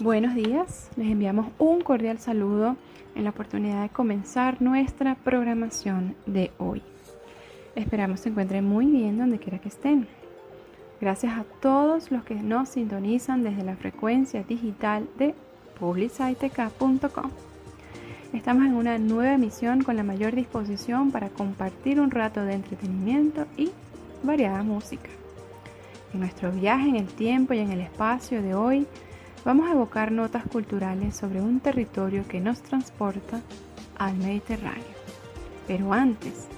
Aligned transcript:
Buenos 0.00 0.34
días, 0.34 0.90
les 0.96 1.10
enviamos 1.10 1.46
un 1.58 1.80
cordial 1.80 2.18
saludo 2.18 2.76
en 3.14 3.24
la 3.24 3.30
oportunidad 3.30 3.80
de 3.80 3.88
comenzar 3.88 4.60
nuestra 4.60 5.14
programación 5.14 6.14
de 6.26 6.50
hoy. 6.58 6.82
Esperamos 7.74 8.20
se 8.20 8.28
encuentren 8.28 8.62
muy 8.62 8.84
bien 8.84 9.16
donde 9.16 9.38
quiera 9.38 9.58
que 9.58 9.70
estén. 9.70 10.06
Gracias 11.00 11.32
a 11.38 11.44
todos 11.62 12.10
los 12.10 12.24
que 12.24 12.34
nos 12.34 12.68
sintonizan 12.68 13.42
desde 13.42 13.64
la 13.64 13.74
frecuencia 13.76 14.42
digital 14.42 15.08
de 15.16 15.34
publicitek.com. 15.80 17.30
Estamos 18.34 18.66
en 18.66 18.74
una 18.74 18.98
nueva 18.98 19.32
emisión 19.32 19.82
con 19.82 19.96
la 19.96 20.02
mayor 20.02 20.34
disposición 20.34 21.10
para 21.10 21.30
compartir 21.30 22.00
un 22.00 22.10
rato 22.10 22.42
de 22.42 22.52
entretenimiento 22.52 23.46
y 23.56 23.70
variada 24.22 24.62
música. 24.62 25.08
En 26.12 26.20
nuestro 26.20 26.52
viaje 26.52 26.86
en 26.86 26.96
el 26.96 27.06
tiempo 27.06 27.54
y 27.54 27.60
en 27.60 27.70
el 27.70 27.80
espacio 27.80 28.42
de 28.42 28.54
hoy, 28.54 28.86
vamos 29.44 29.68
a 29.68 29.72
evocar 29.72 30.12
notas 30.12 30.44
culturales 30.44 31.16
sobre 31.16 31.40
un 31.40 31.60
territorio 31.60 32.26
que 32.28 32.40
nos 32.40 32.60
transporta 32.62 33.40
al 33.98 34.16
Mediterráneo. 34.16 34.84
Pero 35.66 35.92
antes, 35.92 36.48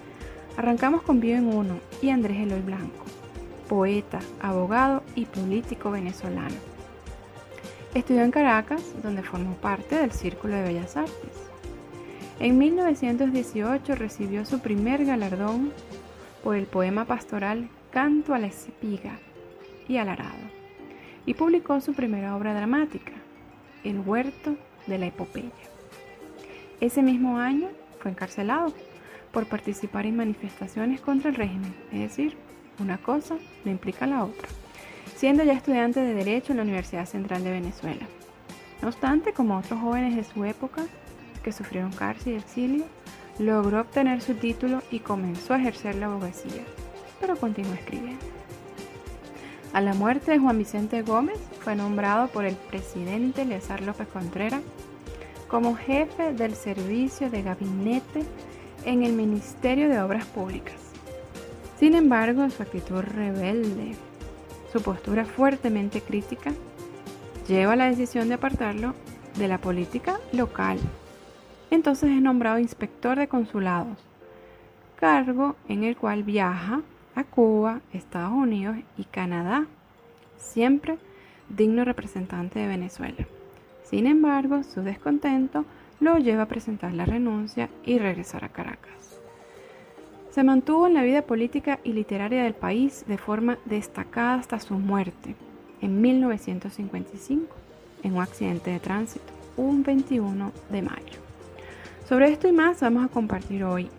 arrancamos 0.56 1.02
con 1.02 1.20
Bio 1.20 1.36
en 1.36 1.46
Uno 1.46 1.78
y 2.02 2.10
Andrés 2.10 2.38
Eloy 2.38 2.60
Blanco, 2.60 3.05
poeta, 3.69 4.20
abogado 4.41 5.02
y 5.14 5.24
político 5.24 5.91
venezolano. 5.91 6.56
Estudió 7.95 8.22
en 8.22 8.30
Caracas, 8.30 8.83
donde 9.02 9.22
formó 9.22 9.55
parte 9.55 9.97
del 9.97 10.12
Círculo 10.12 10.55
de 10.55 10.62
Bellas 10.62 10.97
Artes. 10.97 11.48
En 12.38 12.58
1918 12.58 13.95
recibió 13.95 14.45
su 14.45 14.60
primer 14.60 15.05
galardón 15.05 15.72
por 16.45 16.55
el 16.55 16.66
poema 16.66 17.05
pastoral 17.05 17.69
Canto 17.91 18.34
a 18.34 18.38
la 18.38 18.47
espiga 18.47 19.19
y 19.88 19.97
al 19.97 20.10
arado 20.10 20.57
y 21.28 21.34
publicó 21.34 21.78
su 21.82 21.92
primera 21.92 22.34
obra 22.34 22.55
dramática, 22.55 23.12
El 23.84 24.00
huerto 24.00 24.56
de 24.86 24.96
la 24.96 25.09
epopeya. 25.09 25.50
Ese 26.80 27.02
mismo 27.02 27.36
año 27.36 27.69
fue 28.00 28.12
encarcelado 28.12 28.72
por 29.30 29.44
participar 29.44 30.06
en 30.06 30.17
manifestaciones 30.17 31.02
contra 31.02 31.28
el 31.28 31.36
régimen, 31.36 31.75
es 31.92 32.00
decir, 32.00 32.39
una 32.78 32.97
cosa 32.97 33.36
no 33.62 33.70
implica 33.70 34.06
la 34.06 34.25
otra, 34.25 34.48
siendo 35.17 35.44
ya 35.44 35.52
estudiante 35.52 36.00
de 36.00 36.14
Derecho 36.14 36.52
en 36.52 36.56
la 36.56 36.62
Universidad 36.62 37.05
Central 37.05 37.45
de 37.45 37.50
Venezuela. 37.50 38.06
No 38.80 38.89
obstante, 38.89 39.34
como 39.34 39.58
otros 39.58 39.80
jóvenes 39.83 40.17
de 40.17 40.24
su 40.24 40.47
época 40.47 40.86
que 41.42 41.52
sufrieron 41.52 41.92
cárcel 41.92 42.33
y 42.33 42.36
exilio, 42.36 42.84
logró 43.39 43.83
obtener 43.83 44.22
su 44.22 44.33
título 44.33 44.83
y 44.91 45.00
comenzó 45.00 45.52
a 45.52 45.58
ejercer 45.58 45.97
la 45.97 46.06
abogacía, 46.06 46.62
pero 47.20 47.36
continuó 47.36 47.74
escribiendo. 47.74 48.38
A 49.72 49.80
la 49.83 49.92
muerte 49.92 50.30
de 50.30 50.38
Juan 50.38 50.58
Vicente 50.58 51.02
Gómez 51.02 51.38
fue 51.61 51.77
nombrado 51.77 52.28
por 52.28 52.47
el 52.47 52.56
presidente 52.56 53.42
Eleazar 53.42 53.83
López 53.83 54.08
Contreras 54.08 54.62
como 55.47 55.77
jefe 55.77 56.33
del 56.33 56.55
servicio 56.55 57.30
de 57.30 57.42
gabinete 57.42 58.24
en 58.84 59.02
el 59.02 59.12
Ministerio 59.12 59.89
de 59.89 60.00
Obras 60.00 60.24
Públicas. 60.27 60.74
Sin 61.78 61.94
embargo, 61.94 62.48
su 62.50 62.62
actitud 62.62 63.02
rebelde, 63.02 63.94
su 64.72 64.83
postura 64.83 65.24
fuertemente 65.24 66.00
crítica, 66.00 66.52
lleva 67.46 67.74
a 67.74 67.77
la 67.77 67.91
decisión 67.91 68.28
de 68.28 68.34
apartarlo 68.34 68.94
de 69.36 69.48
la 69.48 69.58
política 69.58 70.19
local. 70.33 70.78
Entonces 71.70 72.11
es 72.11 72.22
nombrado 72.22 72.58
inspector 72.58 73.19
de 73.19 73.28
consulados, 73.28 73.98
cargo 74.96 75.56
en 75.69 75.84
el 75.84 75.96
cual 75.96 76.22
viaja 76.22 76.80
Cuba, 77.24 77.80
Estados 77.92 78.33
Unidos 78.33 78.77
y 78.97 79.05
Canadá, 79.05 79.66
siempre 80.36 80.98
digno 81.48 81.84
representante 81.84 82.58
de 82.58 82.66
Venezuela. 82.66 83.27
Sin 83.84 84.06
embargo, 84.06 84.62
su 84.62 84.83
descontento 84.83 85.64
lo 86.00 86.19
lleva 86.19 86.42
a 86.42 86.48
presentar 86.48 86.92
la 86.92 87.06
renuncia 87.06 87.69
y 87.84 87.98
regresar 87.98 88.44
a 88.44 88.50
Caracas. 88.50 89.20
Se 90.30 90.45
mantuvo 90.45 90.86
en 90.86 90.95
la 90.95 91.02
vida 91.02 91.23
política 91.23 91.80
y 91.84 91.92
literaria 91.92 92.45
del 92.45 92.55
país 92.55 93.05
de 93.08 93.18
forma 93.18 93.58
destacada 93.64 94.35
hasta 94.35 94.61
su 94.61 94.74
muerte 94.74 95.35
en 95.80 96.00
1955 96.00 97.46
en 98.02 98.14
un 98.14 98.23
accidente 98.23 98.70
de 98.70 98.79
tránsito 98.79 99.33
un 99.56 99.83
21 99.83 100.52
de 100.70 100.83
mayo. 100.83 101.18
Sobre 102.08 102.30
esto 102.30 102.48
y 102.48 102.52
más 102.52 102.80
vamos 102.80 103.05
a 103.05 103.08
compartir 103.08 103.64
hoy 103.64 103.90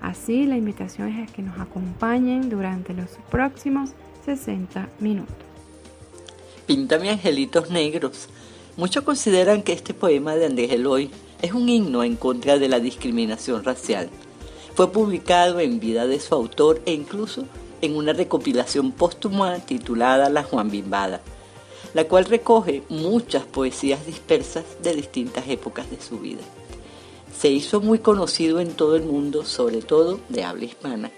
Así, 0.00 0.46
la 0.46 0.56
invitación 0.56 1.08
es 1.08 1.28
a 1.28 1.32
que 1.32 1.42
nos 1.42 1.58
acompañen 1.58 2.48
durante 2.48 2.94
los 2.94 3.10
próximos 3.30 3.90
60 4.24 4.88
minutos. 5.00 5.34
Píntame 6.66 7.10
angelitos 7.10 7.70
negros. 7.70 8.28
Muchos 8.76 9.04
consideran 9.04 9.62
que 9.62 9.72
este 9.72 9.94
poema 9.94 10.34
de 10.34 10.46
Andrés 10.46 10.72
Eloy 10.72 11.10
es 11.40 11.52
un 11.52 11.68
himno 11.68 12.02
en 12.02 12.16
contra 12.16 12.58
de 12.58 12.68
la 12.68 12.80
discriminación 12.80 13.64
racial. 13.64 14.10
Fue 14.74 14.92
publicado 14.92 15.60
en 15.60 15.80
vida 15.80 16.06
de 16.06 16.20
su 16.20 16.34
autor 16.34 16.82
e 16.84 16.92
incluso 16.92 17.46
en 17.80 17.96
una 17.96 18.12
recopilación 18.12 18.92
póstuma 18.92 19.58
titulada 19.60 20.28
La 20.28 20.42
Juan 20.42 20.70
Bimbada, 20.70 21.20
la 21.94 22.04
cual 22.04 22.26
recoge 22.26 22.82
muchas 22.88 23.44
poesías 23.44 24.04
dispersas 24.06 24.64
de 24.82 24.94
distintas 24.94 25.48
épocas 25.48 25.90
de 25.90 26.00
su 26.00 26.18
vida 26.18 26.42
se 27.38 27.50
hizo 27.50 27.80
muy 27.80 27.98
conocido 27.98 28.60
en 28.60 28.72
todo 28.72 28.96
el 28.96 29.02
mundo, 29.02 29.44
sobre 29.44 29.82
todo 29.82 30.20
de 30.28 30.44
habla 30.44 30.64
hispana, 30.64 31.10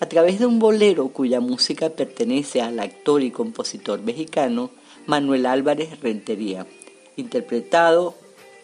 a 0.00 0.06
través 0.06 0.40
de 0.40 0.46
un 0.46 0.58
bolero 0.58 1.08
cuya 1.08 1.40
música 1.40 1.90
pertenece 1.90 2.60
al 2.60 2.80
actor 2.80 3.22
y 3.22 3.30
compositor 3.30 4.00
mexicano 4.02 4.70
Manuel 5.06 5.46
Álvarez 5.46 6.00
Rentería, 6.00 6.66
interpretado 7.16 8.14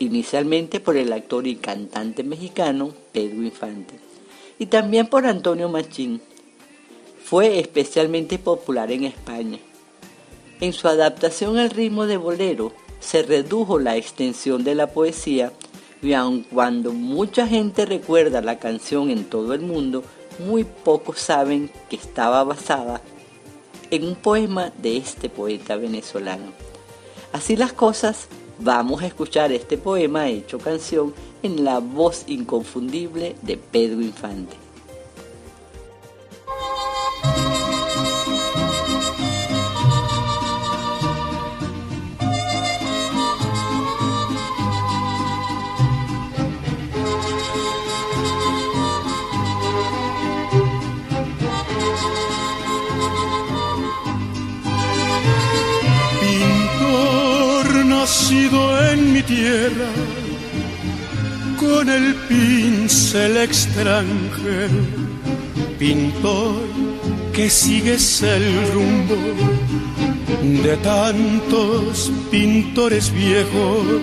inicialmente 0.00 0.80
por 0.80 0.96
el 0.96 1.12
actor 1.12 1.46
y 1.46 1.56
cantante 1.56 2.24
mexicano 2.24 2.92
Pedro 3.12 3.42
Infante, 3.42 3.94
y 4.58 4.66
también 4.66 5.06
por 5.06 5.26
Antonio 5.26 5.68
Machín. 5.68 6.20
Fue 7.22 7.60
especialmente 7.60 8.38
popular 8.38 8.90
en 8.90 9.04
España. 9.04 9.58
En 10.60 10.72
su 10.72 10.88
adaptación 10.88 11.58
al 11.58 11.70
ritmo 11.70 12.06
de 12.06 12.16
bolero, 12.16 12.72
se 13.00 13.22
redujo 13.22 13.78
la 13.78 13.96
extensión 13.96 14.64
de 14.64 14.74
la 14.74 14.88
poesía 14.88 15.52
y 16.02 16.12
aun 16.12 16.42
cuando 16.42 16.92
mucha 16.92 17.46
gente 17.46 17.86
recuerda 17.86 18.40
la 18.40 18.58
canción 18.58 19.10
en 19.10 19.24
todo 19.24 19.54
el 19.54 19.60
mundo, 19.60 20.04
muy 20.38 20.64
pocos 20.64 21.18
saben 21.18 21.70
que 21.88 21.96
estaba 21.96 22.44
basada 22.44 23.00
en 23.90 24.04
un 24.04 24.14
poema 24.14 24.72
de 24.80 24.96
este 24.96 25.28
poeta 25.28 25.76
venezolano. 25.76 26.52
Así 27.32 27.56
las 27.56 27.72
cosas, 27.72 28.28
vamos 28.58 29.02
a 29.02 29.06
escuchar 29.06 29.52
este 29.52 29.78
poema 29.78 30.28
hecho 30.28 30.58
canción 30.58 31.14
en 31.42 31.64
la 31.64 31.78
voz 31.78 32.24
inconfundible 32.26 33.36
de 33.42 33.56
Pedro 33.56 34.00
Infante. 34.00 34.67
En 58.30 59.12
mi 59.14 59.22
tierra 59.22 59.88
con 61.58 61.88
el 61.88 62.14
pincel 62.28 63.38
extranjero, 63.38 64.82
pintor 65.78 66.60
que 67.32 67.48
sigues 67.48 68.22
el 68.22 68.44
rumbo 68.72 69.16
de 70.62 70.76
tantos 70.78 72.12
pintores 72.30 73.10
viejos. 73.12 74.02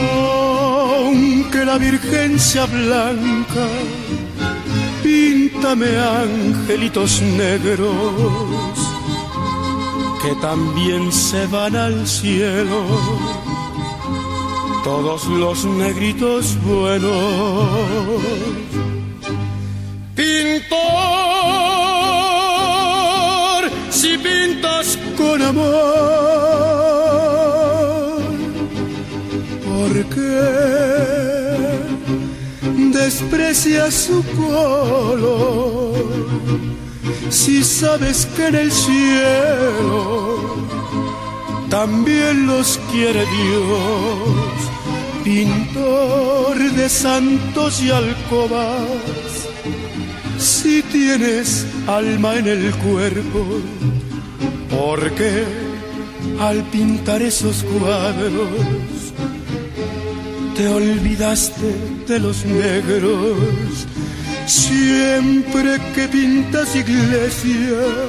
Aunque 0.00 1.64
la 1.64 1.78
Virgen 1.78 2.38
sea 2.38 2.66
blanca, 2.66 3.66
píntame 5.02 5.98
angelitos 5.98 7.20
negros 7.22 8.83
que 10.24 10.34
también 10.36 11.12
se 11.12 11.46
van 11.48 11.76
al 11.76 12.06
cielo, 12.06 12.86
todos 14.82 15.26
los 15.26 15.66
negritos 15.66 16.56
buenos. 16.62 18.22
Pintor, 20.14 20.80
si 23.90 24.16
pintas 24.16 24.98
con 25.18 25.42
amor, 25.42 25.74
¿por 29.66 29.92
qué 30.14 30.40
desprecias 32.98 33.92
su 33.92 34.24
color? 34.38 35.94
Si 37.30 37.64
sabes 37.64 38.26
que 38.36 38.46
en 38.46 38.54
el 38.54 38.72
cielo 38.72 40.56
también 41.68 42.46
los 42.46 42.78
quiere 42.92 43.24
Dios, 43.26 44.54
pintor 45.24 46.56
de 46.72 46.88
santos 46.88 47.82
y 47.82 47.90
alcobas. 47.90 49.48
Si 50.38 50.82
tienes 50.82 51.66
alma 51.86 52.36
en 52.36 52.46
el 52.46 52.70
cuerpo, 52.76 53.60
porque 54.70 55.44
al 56.40 56.62
pintar 56.64 57.22
esos 57.22 57.64
cuadros 57.64 59.12
te 60.56 60.68
olvidaste 60.68 61.74
de 62.06 62.18
los 62.20 62.44
negros. 62.44 63.86
Siempre 64.54 65.80
que 65.94 66.06
pintas 66.06 66.76
iglesias, 66.76 68.08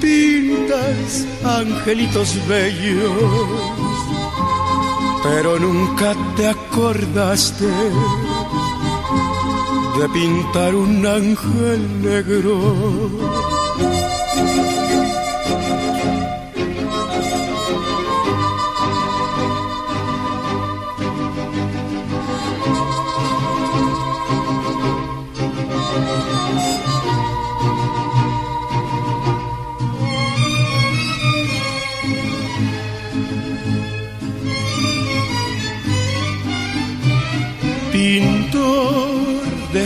pintas 0.00 1.26
angelitos 1.44 2.36
bellos, 2.46 3.10
pero 5.24 5.58
nunca 5.58 6.14
te 6.36 6.46
acordaste 6.46 7.66
de 9.98 10.08
pintar 10.10 10.72
un 10.76 11.04
ángel 11.04 11.80
negro 12.02 12.54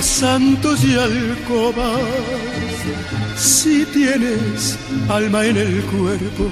santos 0.03 0.85
y 0.85 0.95
alcobas, 0.95 2.01
si 3.37 3.85
tienes 3.87 4.79
alma 5.09 5.45
en 5.47 5.57
el 5.57 5.83
cuerpo, 5.85 6.49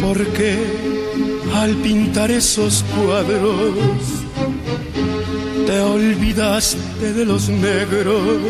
porque 0.00 0.58
al 1.54 1.74
pintar 1.76 2.30
esos 2.30 2.84
cuadros 2.94 3.74
te 5.66 5.80
olvidaste 5.80 7.12
de 7.12 7.24
los 7.24 7.48
negros. 7.48 8.42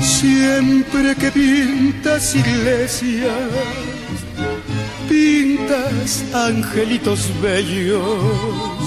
Siempre 0.00 1.14
que 1.14 1.30
pintas 1.30 2.34
iglesias, 2.34 3.50
pintas 5.08 6.24
angelitos 6.34 7.30
bellos 7.42 8.79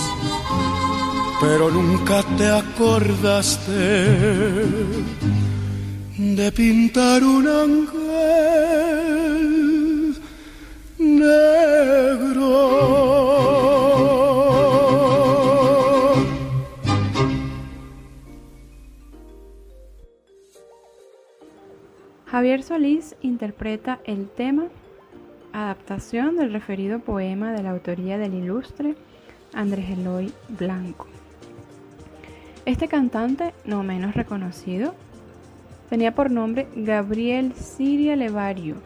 pero 1.44 1.70
nunca 1.70 2.24
te 2.38 2.48
acordaste 2.48 3.72
de 6.18 6.52
pintar 6.54 7.22
un 7.22 7.48
ángel 7.66 7.94
negro. 11.00 12.54
Javier 22.26 22.64
Solís 22.64 23.16
interpreta 23.22 24.00
el 24.06 24.30
tema 24.30 24.68
adaptación 25.52 26.38
del 26.38 26.54
referido 26.54 27.00
poema 27.00 27.52
de 27.52 27.64
la 27.64 27.72
autoría 27.72 28.18
del 28.18 28.34
ilustre 28.34 28.96
Andrés 29.54 29.90
Eloy 29.90 30.32
Blanco. 30.48 31.13
Este 32.66 32.88
cantante, 32.88 33.54
no 33.66 33.84
menos 33.84 34.16
reconocido, 34.16 34.96
tenía 35.90 36.16
por 36.16 36.32
nombre 36.32 36.70
Gabriel 36.78 37.54
Siria 37.56 38.16
Levario, 38.16 38.78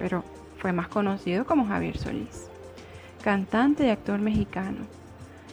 pero 0.00 0.24
fue 0.56 0.72
más 0.72 0.88
conocido 0.88 1.46
como 1.46 1.64
Javier 1.64 1.96
Solís, 1.96 2.48
cantante 3.22 3.86
y 3.86 3.90
actor 3.90 4.18
mexicano. 4.18 4.78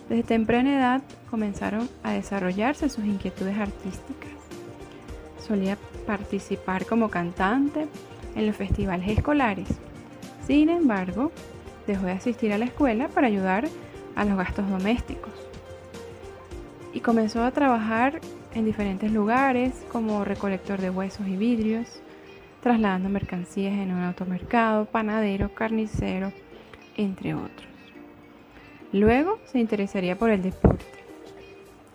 Desde 0.09 0.23
temprana 0.23 0.75
edad 0.75 1.01
comenzaron 1.29 1.87
a 2.01 2.13
desarrollarse 2.13 2.89
sus 2.89 3.05
inquietudes 3.05 3.59
artísticas. 3.59 4.31
Solía 5.47 5.77
participar 6.07 6.87
como 6.87 7.11
cantante 7.11 7.85
en 8.35 8.47
los 8.47 8.55
festivales 8.55 9.07
escolares. 9.07 9.67
Sin 10.47 10.69
embargo, 10.69 11.31
dejó 11.85 12.07
de 12.07 12.13
asistir 12.13 12.53
a 12.53 12.57
la 12.57 12.65
escuela 12.65 13.07
para 13.07 13.27
ayudar 13.27 13.67
a 14.15 14.25
los 14.25 14.35
gastos 14.35 14.67
domésticos 14.67 15.44
y 16.95 17.01
comenzó 17.01 17.43
a 17.43 17.51
trabajar 17.51 18.21
en 18.53 18.63
diferentes 18.63 19.11
lugares 19.11 19.73
como 19.91 20.23
recolector 20.23 20.79
de 20.79 20.89
huesos 20.89 21.27
y 21.27 21.35
vidrios, 21.35 21.89
trasladando 22.63 23.09
mercancías 23.09 23.73
en 23.73 23.91
un 23.91 24.01
automercado, 24.01 24.85
panadero, 24.85 25.53
carnicero, 25.53 26.31
entre 26.95 27.35
otros. 27.35 27.67
Luego 28.93 29.39
se 29.43 29.59
interesaría 29.59 30.17
por 30.17 30.29
el 30.29 30.41
deporte 30.41 30.85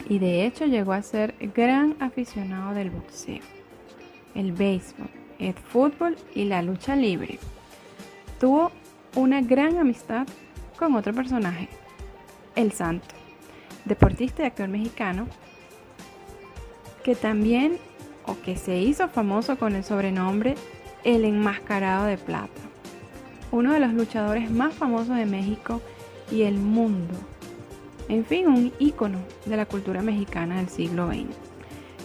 y 0.06 0.18
de 0.18 0.44
hecho 0.44 0.66
llegó 0.66 0.92
a 0.92 1.00
ser 1.00 1.34
gran 1.54 1.96
aficionado 1.98 2.74
del 2.74 2.90
boxeo, 2.90 3.40
el 4.34 4.52
béisbol, 4.52 5.08
el 5.38 5.54
fútbol 5.54 6.16
y 6.34 6.44
la 6.44 6.60
lucha 6.60 6.94
libre. 6.94 7.38
Tuvo 8.38 8.70
una 9.16 9.40
gran 9.40 9.78
amistad 9.78 10.26
con 10.78 10.94
otro 10.94 11.14
personaje, 11.14 11.70
el 12.54 12.72
Santo 12.72 13.14
deportista 13.84 14.42
y 14.42 14.46
actor 14.46 14.68
mexicano, 14.68 15.26
que 17.02 17.14
también 17.14 17.78
o 18.26 18.36
que 18.40 18.56
se 18.56 18.78
hizo 18.78 19.08
famoso 19.08 19.58
con 19.58 19.74
el 19.74 19.84
sobrenombre 19.84 20.54
El 21.04 21.24
Enmascarado 21.24 22.06
de 22.06 22.18
Plata, 22.18 22.60
uno 23.50 23.72
de 23.72 23.80
los 23.80 23.92
luchadores 23.92 24.50
más 24.50 24.74
famosos 24.74 25.16
de 25.16 25.26
México 25.26 25.80
y 26.30 26.42
el 26.42 26.58
mundo. 26.58 27.14
En 28.08 28.24
fin, 28.24 28.48
un 28.48 28.72
ícono 28.78 29.18
de 29.46 29.56
la 29.56 29.66
cultura 29.66 30.02
mexicana 30.02 30.56
del 30.56 30.68
siglo 30.68 31.08
XX. 31.08 31.26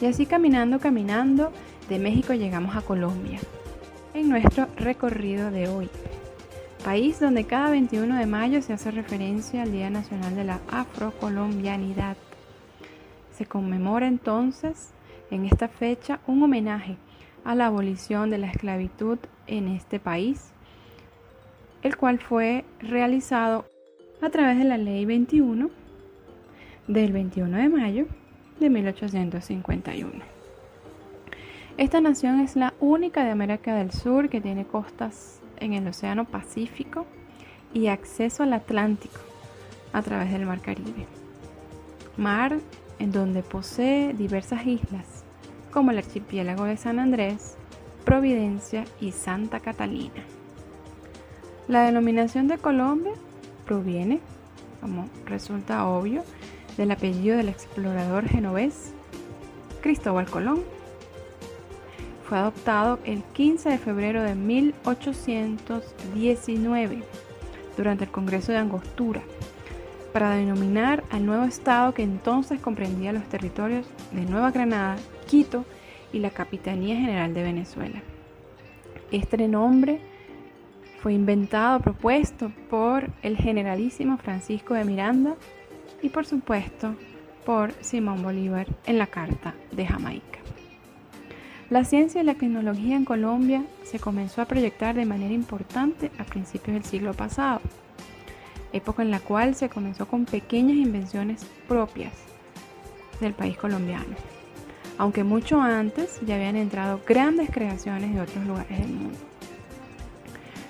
Y 0.01 0.05
así 0.05 0.25
caminando, 0.25 0.79
caminando, 0.79 1.51
de 1.89 1.99
México 1.99 2.33
llegamos 2.33 2.75
a 2.75 2.81
Colombia, 2.81 3.39
en 4.13 4.29
nuestro 4.29 4.67
recorrido 4.77 5.51
de 5.51 5.67
hoy 5.67 5.89
país 6.85 7.19
donde 7.19 7.45
cada 7.45 7.71
21 7.71 8.15
de 8.15 8.27
mayo 8.27 8.61
se 8.61 8.71
hace 8.71 8.91
referencia 8.91 9.63
al 9.63 9.71
Día 9.71 9.89
Nacional 9.89 10.35
de 10.35 10.43
la 10.43 10.59
Afrocolombianidad. 10.69 12.15
Se 13.35 13.47
conmemora 13.47 14.07
entonces 14.07 14.93
en 15.31 15.45
esta 15.45 15.67
fecha 15.67 16.19
un 16.27 16.43
homenaje 16.43 16.97
a 17.43 17.55
la 17.55 17.65
abolición 17.65 18.29
de 18.29 18.37
la 18.37 18.51
esclavitud 18.51 19.17
en 19.47 19.67
este 19.67 19.99
país, 19.99 20.51
el 21.81 21.97
cual 21.97 22.19
fue 22.19 22.65
realizado 22.79 23.65
a 24.21 24.29
través 24.29 24.59
de 24.59 24.65
la 24.65 24.77
Ley 24.77 25.05
21 25.05 25.71
del 26.87 27.11
21 27.13 27.57
de 27.57 27.69
mayo 27.69 28.05
de 28.59 28.69
1851. 28.69 30.11
Esta 31.77 31.99
nación 31.99 32.41
es 32.41 32.55
la 32.55 32.75
única 32.79 33.25
de 33.25 33.31
América 33.31 33.73
del 33.73 33.91
Sur 33.91 34.29
que 34.29 34.39
tiene 34.39 34.65
costas 34.65 35.41
en 35.59 35.73
el 35.73 35.87
Océano 35.87 36.25
Pacífico 36.25 37.05
y 37.73 37.87
acceso 37.87 38.43
al 38.43 38.53
Atlántico 38.53 39.19
a 39.93 40.01
través 40.01 40.31
del 40.31 40.45
Mar 40.45 40.61
Caribe. 40.61 41.07
Mar 42.17 42.59
en 42.99 43.11
donde 43.11 43.43
posee 43.43 44.13
diversas 44.13 44.65
islas 44.65 45.23
como 45.71 45.91
el 45.91 45.97
archipiélago 45.97 46.63
de 46.63 46.77
San 46.77 46.99
Andrés, 46.99 47.57
Providencia 48.05 48.85
y 49.01 49.11
Santa 49.11 49.59
Catalina. 49.59 50.23
La 51.67 51.83
denominación 51.83 52.47
de 52.47 52.57
Colombia 52.57 53.13
proviene, 53.65 54.19
como 54.79 55.09
resulta 55.25 55.85
obvio, 55.87 56.23
del 56.77 56.91
apellido 56.91 57.37
del 57.37 57.49
explorador 57.49 58.27
genovés 58.27 58.93
Cristóbal 59.81 60.29
Colón, 60.29 60.63
fue 62.27 62.37
adoptado 62.37 62.99
el 63.05 63.23
15 63.23 63.69
de 63.69 63.77
febrero 63.77 64.21
de 64.23 64.35
1819 64.35 67.03
durante 67.77 68.03
el 68.05 68.11
Congreso 68.11 68.51
de 68.51 68.57
Angostura 68.57 69.21
para 70.11 70.31
denominar 70.31 71.03
al 71.11 71.25
nuevo 71.25 71.43
estado 71.43 71.93
que 71.93 72.03
entonces 72.03 72.59
comprendía 72.61 73.11
los 73.11 73.25
territorios 73.25 73.85
de 74.11 74.21
Nueva 74.21 74.51
Granada, 74.51 74.95
Quito 75.27 75.65
y 76.13 76.19
la 76.19 76.29
Capitanía 76.29 76.95
General 76.95 77.33
de 77.33 77.43
Venezuela. 77.43 78.01
Este 79.11 79.45
nombre 79.47 79.99
fue 81.01 81.13
inventado, 81.13 81.81
propuesto 81.81 82.51
por 82.69 83.09
el 83.21 83.35
generalísimo 83.37 84.17
Francisco 84.17 84.73
de 84.73 84.85
Miranda 84.85 85.35
y 86.01 86.09
por 86.09 86.25
supuesto 86.25 86.95
por 87.45 87.73
Simón 87.81 88.23
Bolívar 88.23 88.67
en 88.85 88.97
la 88.97 89.07
Carta 89.07 89.53
de 89.71 89.85
Jamaica. 89.85 90.44
La 91.69 91.83
ciencia 91.83 92.21
y 92.21 92.23
la 92.23 92.35
tecnología 92.35 92.95
en 92.95 93.05
Colombia 93.05 93.63
se 93.83 93.97
comenzó 93.99 94.41
a 94.43 94.45
proyectar 94.45 94.93
de 94.93 95.05
manera 95.05 95.33
importante 95.33 96.11
a 96.19 96.23
principios 96.23 96.75
del 96.75 96.85
siglo 96.85 97.15
pasado, 97.15 97.59
época 98.71 99.01
en 99.01 99.09
la 99.09 99.19
cual 99.19 99.55
se 99.55 99.67
comenzó 99.67 100.07
con 100.07 100.25
pequeñas 100.25 100.77
invenciones 100.77 101.43
propias 101.67 102.13
del 103.19 103.33
país 103.33 103.57
colombiano, 103.57 104.15
aunque 104.99 105.23
mucho 105.23 105.59
antes 105.59 106.19
ya 106.23 106.35
habían 106.35 106.55
entrado 106.55 107.01
grandes 107.07 107.49
creaciones 107.49 108.13
de 108.13 108.21
otros 108.21 108.45
lugares 108.45 108.77
del 108.77 108.89
mundo. 108.89 109.17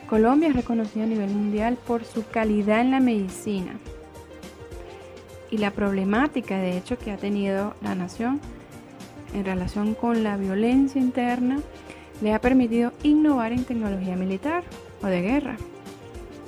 Colombia 0.07 0.47
es 0.47 0.55
reconocido 0.55 1.03
a 1.03 1.09
nivel 1.09 1.29
mundial 1.29 1.77
por 1.85 2.05
su 2.05 2.25
calidad 2.25 2.79
en 2.79 2.91
la 2.91 3.01
medicina 3.01 3.73
y 5.51 5.57
la 5.57 5.71
problemática 5.71 6.57
de 6.57 6.77
hecho 6.77 6.97
que 6.97 7.11
ha 7.11 7.17
tenido 7.17 7.75
la 7.81 7.95
nación 7.95 8.39
en 9.35 9.45
relación 9.45 9.93
con 9.95 10.23
la 10.23 10.37
violencia 10.37 10.99
interna 10.99 11.59
le 12.21 12.33
ha 12.33 12.39
permitido 12.39 12.93
innovar 13.03 13.51
en 13.51 13.65
tecnología 13.65 14.15
militar 14.15 14.63
o 15.03 15.07
de 15.07 15.21
guerra. 15.21 15.57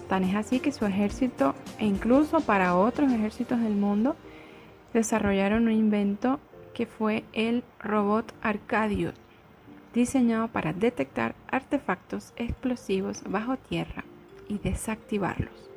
Tan 0.08 0.24
es 0.24 0.36
así 0.36 0.62
que 0.62 0.72
su 0.72 0.86
ejército 0.86 1.53
e 1.79 1.86
incluso 1.86 2.39
para 2.39 2.77
otros 2.77 3.12
ejércitos 3.12 3.60
del 3.60 3.75
mundo 3.75 4.15
desarrollaron 4.94 5.63
un 5.63 5.74
invento 5.74 6.39
que 6.74 6.86
fue 6.86 7.25
el 7.34 7.63
robot 7.79 8.34
Arcadio, 8.41 9.12
diseñado 9.94 10.48
para 10.48 10.72
detectar 10.72 11.36
artefactos 11.51 12.32
explosivos 12.38 13.22
bajo 13.27 13.58
tierra 13.58 14.06
y 14.48 14.60
desactivarlos, 14.60 15.70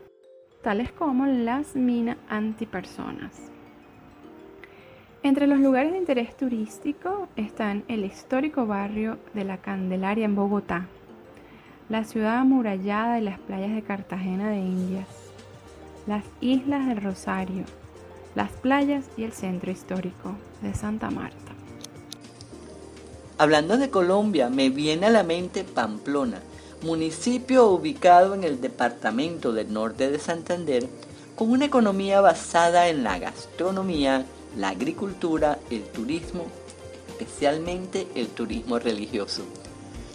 tales 0.62 0.92
como 0.92 1.26
las 1.26 1.74
minas 1.74 2.18
antipersonas. 2.28 3.50
Entre 5.22 5.46
los 5.46 5.58
lugares 5.58 5.92
de 5.92 5.98
interés 5.98 6.34
turístico 6.34 7.28
están 7.36 7.84
el 7.88 8.06
histórico 8.06 8.64
barrio 8.64 9.18
de 9.34 9.44
la 9.44 9.58
Candelaria 9.58 10.24
en 10.24 10.34
Bogotá, 10.34 10.86
la 11.90 12.04
ciudad 12.04 12.38
amurallada 12.38 13.18
y 13.18 13.22
las 13.22 13.38
playas 13.38 13.74
de 13.74 13.82
Cartagena 13.82 14.48
de 14.48 14.60
Indias, 14.60 15.06
las 16.06 16.24
islas 16.40 16.86
del 16.86 17.02
Rosario, 17.02 17.64
las 18.34 18.50
playas 18.50 19.04
y 19.18 19.24
el 19.24 19.32
centro 19.32 19.70
histórico 19.70 20.36
de 20.62 20.72
Santa 20.72 21.10
Marta. 21.10 21.52
Hablando 23.36 23.76
de 23.76 23.90
Colombia, 23.90 24.48
me 24.48 24.70
viene 24.70 25.08
a 25.08 25.10
la 25.10 25.22
mente 25.22 25.64
Pamplona, 25.64 26.40
municipio 26.82 27.68
ubicado 27.68 28.34
en 28.34 28.42
el 28.42 28.62
departamento 28.62 29.52
del 29.52 29.70
norte 29.70 30.10
de 30.10 30.18
Santander, 30.18 30.88
con 31.36 31.50
una 31.50 31.66
economía 31.66 32.22
basada 32.22 32.88
en 32.88 33.04
la 33.04 33.18
gastronomía, 33.18 34.24
la 34.56 34.70
agricultura, 34.70 35.58
el 35.70 35.82
turismo, 35.84 36.46
especialmente 37.08 38.06
el 38.14 38.28
turismo 38.28 38.78
religioso, 38.78 39.42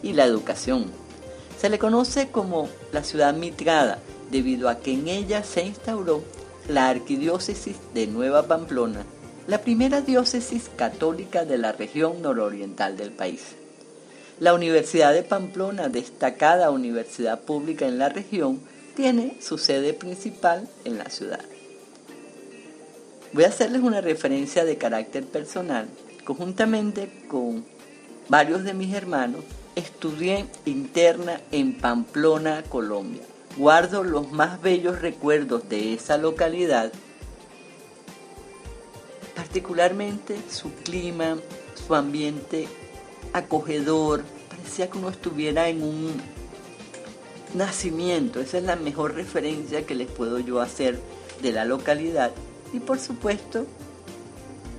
y 0.02 0.14
la 0.14 0.26
educación. 0.26 0.86
Se 1.60 1.70
le 1.70 1.80
conoce 1.80 2.30
como 2.30 2.70
la 2.92 3.04
ciudad 3.04 3.34
mitrada 3.34 4.00
debido 4.32 4.70
a 4.70 4.80
que 4.80 4.94
en 4.94 5.08
ella 5.08 5.44
se 5.44 5.64
instauró 5.64 6.24
la 6.68 6.90
arquidiócesis 6.90 7.78
de 7.94 8.08
Nueva 8.08 8.48
Pamplona, 8.48 9.06
la 9.48 9.62
primera 9.62 10.02
diócesis 10.02 10.70
católica 10.76 11.46
de 11.46 11.58
la 11.58 11.72
región 11.72 12.22
nororiental 12.22 12.98
del 12.98 13.12
país. 13.12 13.56
La 14.40 14.54
Universidad 14.54 15.14
de 15.14 15.24
Pamplona, 15.24 15.88
destacada 15.88 16.72
universidad 16.72 17.42
pública 17.42 17.86
en 17.88 18.00
la 18.00 18.10
región, 18.10 18.60
tiene 18.96 19.38
su 19.40 19.58
sede 19.58 19.94
principal 19.94 20.68
en 20.84 20.98
la 20.98 21.10
ciudad. 21.10 21.42
Voy 23.36 23.44
a 23.44 23.50
hacerles 23.50 23.82
una 23.82 24.00
referencia 24.00 24.64
de 24.64 24.78
carácter 24.78 25.26
personal. 25.26 25.90
Conjuntamente 26.24 27.12
con 27.28 27.66
varios 28.30 28.64
de 28.64 28.74
mis 28.74 28.94
hermanos, 28.94 29.44
estudié 29.76 30.46
interna 30.64 31.42
en 31.52 31.78
Pamplona, 31.78 32.64
Colombia. 32.64 33.24
Guardo 33.58 34.06
los 34.06 34.32
más 34.32 34.62
bellos 34.62 35.02
recuerdos 35.02 35.68
de 35.68 35.96
esa 35.96 36.18
localidad, 36.18 36.94
particularmente 39.36 40.38
su 40.50 40.74
clima, 40.74 41.36
su 41.86 41.94
ambiente 41.94 42.70
acogedor. 43.34 44.24
Parecía 44.48 44.90
que 44.90 44.98
uno 44.98 45.10
estuviera 45.10 45.68
en 45.68 45.84
un 45.84 46.22
nacimiento. 47.54 48.40
Esa 48.40 48.60
es 48.60 48.64
la 48.64 48.78
mejor 48.78 49.14
referencia 49.14 49.86
que 49.86 49.94
les 49.94 50.08
puedo 50.08 50.40
yo 50.40 50.62
hacer 50.62 50.98
de 51.42 51.52
la 51.52 51.66
localidad 51.66 52.32
y 52.74 52.80
por 52.80 53.00
supuesto 53.00 53.66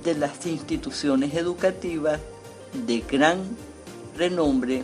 de 0.03 0.15
las 0.15 0.45
instituciones 0.45 1.33
educativas 1.33 2.19
de 2.85 2.99
gran 3.01 3.39
renombre, 4.15 4.83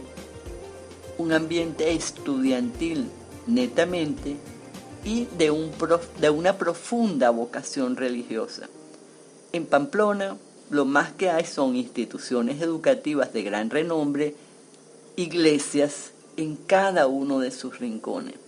un 1.17 1.31
ambiente 1.31 1.93
estudiantil 1.93 3.09
netamente 3.47 4.35
y 5.05 5.25
de, 5.37 5.51
un 5.51 5.71
de 6.19 6.29
una 6.29 6.57
profunda 6.57 7.29
vocación 7.29 7.95
religiosa. 7.95 8.67
En 9.51 9.65
Pamplona 9.65 10.37
lo 10.69 10.85
más 10.85 11.11
que 11.11 11.29
hay 11.29 11.45
son 11.45 11.75
instituciones 11.75 12.61
educativas 12.61 13.31
de 13.31 13.43
gran 13.43 13.69
renombre, 13.69 14.35
iglesias 15.15 16.11
en 16.35 16.55
cada 16.55 17.05
uno 17.07 17.39
de 17.39 17.51
sus 17.51 17.79
rincones. 17.79 18.42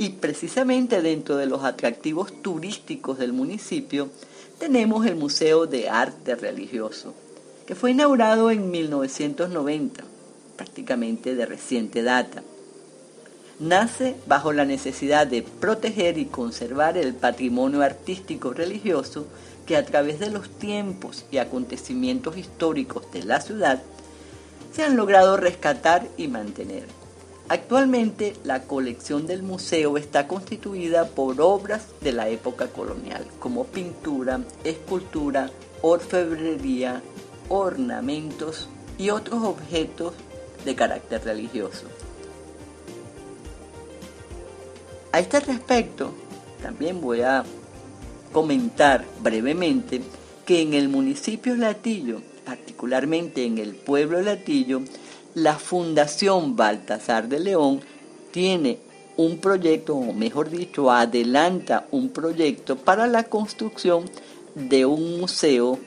Y 0.00 0.08
precisamente 0.08 1.02
dentro 1.02 1.36
de 1.36 1.44
los 1.44 1.62
atractivos 1.62 2.32
turísticos 2.40 3.18
del 3.18 3.34
municipio 3.34 4.08
tenemos 4.58 5.04
el 5.04 5.14
Museo 5.14 5.66
de 5.66 5.90
Arte 5.90 6.36
Religioso, 6.36 7.12
que 7.66 7.74
fue 7.74 7.90
inaugurado 7.90 8.50
en 8.50 8.70
1990, 8.70 10.02
prácticamente 10.56 11.34
de 11.34 11.44
reciente 11.44 12.02
data. 12.02 12.42
Nace 13.58 14.16
bajo 14.26 14.54
la 14.54 14.64
necesidad 14.64 15.26
de 15.26 15.42
proteger 15.42 16.16
y 16.16 16.24
conservar 16.24 16.96
el 16.96 17.12
patrimonio 17.12 17.82
artístico 17.82 18.54
religioso 18.54 19.26
que 19.66 19.76
a 19.76 19.84
través 19.84 20.18
de 20.18 20.30
los 20.30 20.48
tiempos 20.48 21.26
y 21.30 21.36
acontecimientos 21.36 22.38
históricos 22.38 23.12
de 23.12 23.24
la 23.24 23.42
ciudad 23.42 23.82
se 24.72 24.82
han 24.82 24.96
logrado 24.96 25.36
rescatar 25.36 26.08
y 26.16 26.28
mantener. 26.28 26.99
Actualmente 27.50 28.34
la 28.44 28.62
colección 28.62 29.26
del 29.26 29.42
museo 29.42 29.98
está 29.98 30.28
constituida 30.28 31.08
por 31.08 31.40
obras 31.40 31.82
de 32.00 32.12
la 32.12 32.28
época 32.28 32.68
colonial, 32.68 33.26
como 33.40 33.64
pintura, 33.64 34.40
escultura, 34.62 35.50
orfebrería, 35.82 37.02
ornamentos 37.48 38.68
y 38.98 39.10
otros 39.10 39.42
objetos 39.42 40.14
de 40.64 40.76
carácter 40.76 41.24
religioso. 41.24 41.86
A 45.10 45.18
este 45.18 45.40
respecto, 45.40 46.14
también 46.62 47.00
voy 47.00 47.22
a 47.22 47.42
comentar 48.30 49.04
brevemente 49.24 50.02
que 50.46 50.62
en 50.62 50.74
el 50.74 50.88
municipio 50.88 51.56
Latillo, 51.56 52.22
particularmente 52.44 53.44
en 53.44 53.58
el 53.58 53.74
pueblo 53.74 54.20
Latillo, 54.20 54.82
la 55.34 55.56
Fundación 55.56 56.56
Baltasar 56.56 57.28
de 57.28 57.40
León 57.40 57.80
tiene 58.30 58.78
un 59.16 59.38
proyecto, 59.38 59.94
o 59.94 60.12
mejor 60.12 60.50
dicho, 60.50 60.90
adelanta 60.90 61.86
un 61.90 62.08
proyecto 62.10 62.76
para 62.76 63.06
la 63.06 63.24
construcción 63.24 64.04
de 64.54 64.86
un 64.86 65.20
museo 65.20 65.78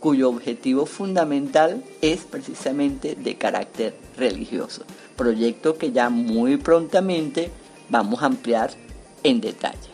cuyo 0.00 0.28
objetivo 0.28 0.86
fundamental 0.86 1.82
es 2.02 2.24
precisamente 2.24 3.14
de 3.14 3.36
carácter 3.36 3.94
religioso. 4.16 4.82
Proyecto 5.16 5.78
que 5.78 5.92
ya 5.92 6.10
muy 6.10 6.56
prontamente 6.56 7.50
vamos 7.88 8.22
a 8.22 8.26
ampliar 8.26 8.70
en 9.22 9.40
detalle. 9.40 9.93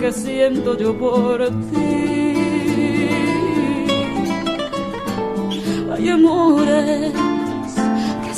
Que 0.00 0.12
siento 0.12 0.76
yo 0.78 0.96
por 0.96 1.48
ti. 1.70 2.34
Hay 5.92 6.08
amores 6.08 7.12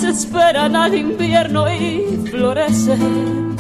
se 0.03 0.09
esperan 0.09 0.75
al 0.75 0.95
invierno 0.97 1.73
y 1.73 2.19
florecen. 2.29 3.55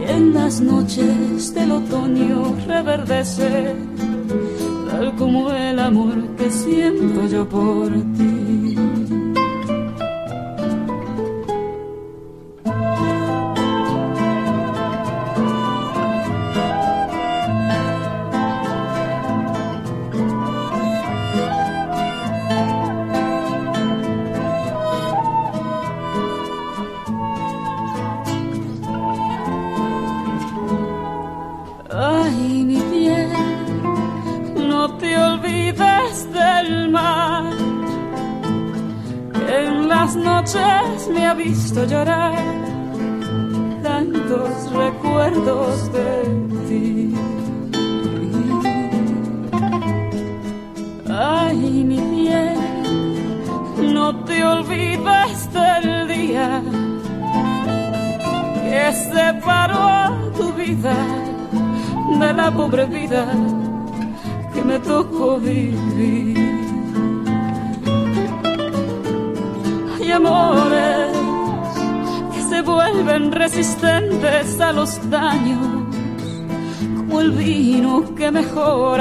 Y 0.00 0.10
en 0.10 0.32
las 0.32 0.62
noches 0.62 1.52
del 1.52 1.72
otoño 1.72 2.56
reverdece, 2.66 3.74
tal 4.90 5.14
como 5.16 5.50
el 5.50 5.78
amor 5.78 6.16
que 6.38 6.50
siento 6.50 7.26
yo 7.26 7.46
por 7.46 7.90
ti. 8.16 8.49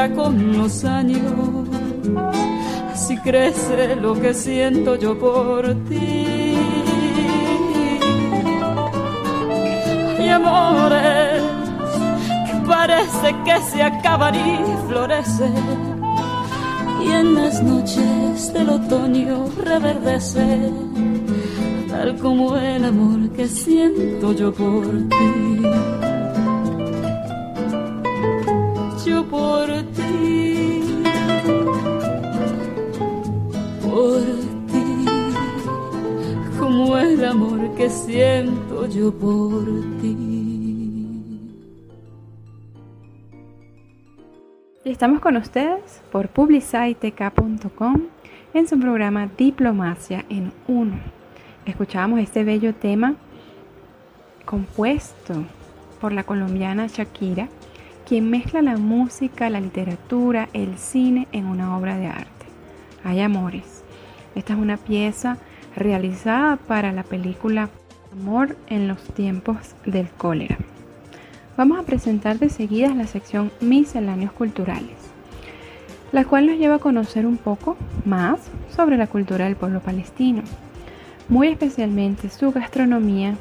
Con 0.07 0.57
los 0.57 0.85
años. 0.85 1.67
Así 2.93 3.17
crece 3.17 3.97
lo 3.97 4.13
que 4.13 4.33
siento 4.33 4.95
yo 4.95 5.19
por 5.19 5.65
ti. 5.89 6.55
Hay 10.17 10.29
amores 10.29 11.43
que 12.47 12.67
parece 12.67 13.35
que 13.43 13.61
se 13.71 13.83
acaban 13.83 14.35
y 14.35 14.87
florecen. 14.87 15.53
Y 17.03 17.11
en 17.11 17.35
las 17.35 17.61
noches 17.61 18.53
del 18.53 18.69
otoño 18.69 19.47
reverdece 19.63 20.71
tal 21.89 22.17
como 22.19 22.55
el 22.55 22.85
amor 22.85 23.29
que 23.31 23.47
siento 23.47 24.31
yo 24.33 24.53
por 24.53 24.85
ti. 25.09 26.08
Yo 29.05 29.25
por 29.25 29.67
ti, 29.93 31.03
por 33.81 34.21
ti, 34.67 35.05
como 36.59 36.97
el 36.97 37.25
amor 37.25 37.73
que 37.75 37.89
siento 37.89 38.87
yo 38.87 39.11
por 39.11 39.65
ti. 40.01 40.15
Estamos 44.83 45.19
con 45.19 45.37
ustedes 45.37 46.01
por 46.11 46.27
publicitk.com 46.29 48.01
en 48.53 48.67
su 48.67 48.79
programa 48.79 49.29
Diplomacia 49.37 50.25
en 50.29 50.51
Uno 50.67 51.19
escuchábamos 51.69 52.19
este 52.19 52.43
bello 52.43 52.73
tema 52.73 53.15
compuesto 54.45 55.43
por 56.01 56.11
la 56.13 56.23
colombiana 56.23 56.87
Shakira, 56.87 57.49
quien 58.09 58.27
mezcla 58.27 58.63
la 58.63 58.75
música, 58.75 59.51
la 59.51 59.61
literatura, 59.61 60.49
el 60.53 60.79
cine 60.79 61.27
en 61.31 61.45
una 61.45 61.77
obra 61.77 61.95
de 61.95 62.07
arte. 62.07 62.45
Hay 63.03 63.21
amores. 63.21 63.83
Esta 64.33 64.53
es 64.53 64.59
una 64.59 64.77
pieza 64.77 65.37
realizada 65.75 66.57
para 66.57 66.91
la 66.91 67.03
película 67.03 67.69
Amor 68.11 68.57
en 68.65 68.87
los 68.87 68.99
tiempos 69.13 69.57
del 69.85 70.09
cólera. 70.09 70.57
Vamos 71.55 71.79
a 71.79 71.83
presentar 71.83 72.39
de 72.39 72.49
seguida 72.49 72.95
la 72.95 73.05
sección 73.05 73.51
Misceláneos 73.61 74.31
Culturales, 74.31 74.97
la 76.11 76.25
cual 76.25 76.47
nos 76.47 76.57
lleva 76.57 76.75
a 76.75 76.79
conocer 76.79 77.27
un 77.27 77.37
poco 77.37 77.77
más 78.05 78.39
sobre 78.75 78.97
la 78.97 79.05
cultura 79.05 79.45
del 79.45 79.55
pueblo 79.55 79.81
palestino 79.81 80.41
muy 81.27 81.49
especialmente 81.49 82.29
su 82.29 82.51
gastronomía 82.51 83.35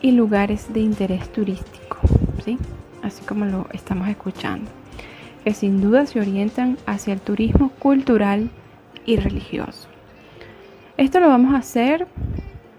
y 0.00 0.12
lugares 0.12 0.72
de 0.72 0.80
interés 0.80 1.32
turístico, 1.32 1.98
¿sí? 2.44 2.56
Así 3.02 3.24
como 3.24 3.44
lo 3.44 3.66
estamos 3.72 4.08
escuchando, 4.08 4.70
que 5.44 5.54
sin 5.54 5.80
duda 5.80 6.06
se 6.06 6.20
orientan 6.20 6.78
hacia 6.86 7.14
el 7.14 7.20
turismo 7.20 7.70
cultural 7.78 8.50
y 9.06 9.16
religioso. 9.16 9.88
Esto 10.96 11.20
lo 11.20 11.28
vamos 11.28 11.54
a 11.54 11.58
hacer 11.58 12.06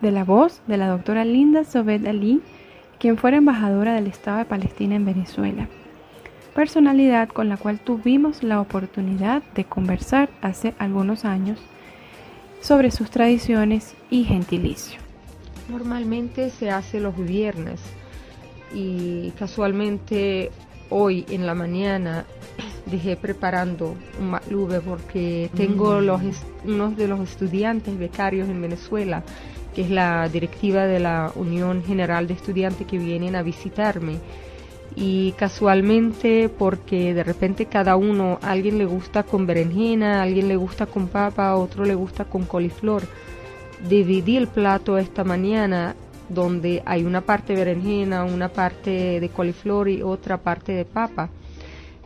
de 0.02 0.12
la 0.12 0.24
voz 0.24 0.62
de 0.68 0.78
la 0.78 0.88
doctora 0.88 1.26
Linda 1.26 1.64
Sobed 1.64 2.06
Ali, 2.06 2.42
quien 3.00 3.18
fuera 3.18 3.38
embajadora 3.38 3.94
del 3.94 4.08
Estado 4.08 4.40
de 4.40 4.46
Palestina 4.46 4.96
en 4.96 5.06
Venezuela, 5.06 5.68
personalidad 6.54 7.30
con 7.30 7.50
la 7.50 7.58
cual 7.58 7.80
tuvimos 7.80 8.44
la 8.44 8.60
oportunidad 8.60 9.42
de 9.56 9.64
conversar 9.64 10.30
hace 10.42 10.74
algunos 10.80 11.26
años 11.26 11.60
sobre 12.62 12.92
sus 12.92 13.10
tradiciones 13.10 13.96
y 14.10 14.26
gentilicio. 14.26 15.00
Normalmente 15.70 16.50
se 16.50 16.72
hace 16.72 17.00
los 17.00 17.16
viernes 17.16 17.80
y 18.74 19.32
casualmente 19.32 20.52
hoy 20.90 21.26
en 21.30 21.46
la 21.46 21.54
mañana 21.54 22.26
dejé 22.86 23.16
preparando 23.16 23.96
un 24.20 24.32
matlube 24.32 24.82
porque 24.82 25.50
tengo 25.56 26.00
mm. 26.00 26.04
los, 26.04 26.22
unos 26.66 26.98
de 26.98 27.08
los 27.08 27.20
estudiantes 27.22 27.98
becarios 27.98 28.50
en 28.50 28.62
Venezuela, 28.62 29.24
que 29.76 29.84
es 29.84 29.90
la 29.90 30.28
directiva 30.30 30.86
de 30.86 31.00
la 31.00 31.32
Unión 31.36 31.84
General 31.84 32.28
de 32.28 32.34
Estudiantes 32.34 32.88
que 32.88 32.98
vienen 32.98 33.36
a 33.36 33.44
visitarme 33.44 34.18
y 34.96 35.34
casualmente 35.34 36.50
porque 36.50 37.14
de 37.14 37.24
repente 37.24 37.68
cada 37.68 37.96
uno, 37.96 38.40
a 38.42 38.52
alguien 38.52 38.78
le 38.78 38.86
gusta 38.86 39.24
con 39.24 39.46
berenjena, 39.46 40.20
a 40.20 40.24
alguien 40.24 40.48
le 40.48 40.56
gusta 40.56 40.86
con 40.88 41.08
papa, 41.08 41.50
a 41.50 41.56
otro 41.56 41.86
le 41.86 41.96
gusta 41.96 42.26
con 42.26 42.44
coliflor. 42.44 43.04
Dividí 43.88 44.36
el 44.36 44.48
plato 44.48 44.98
esta 44.98 45.24
mañana 45.24 45.96
donde 46.30 46.82
hay 46.86 47.04
una 47.04 47.22
parte 47.22 47.54
de 47.54 47.66
berenjena, 47.66 48.24
una 48.24 48.50
parte 48.50 49.20
de 49.20 49.30
coliflor 49.30 49.90
y 49.90 50.02
otra 50.02 50.38
parte 50.38 50.72
de 50.72 50.86
papa. 50.86 51.30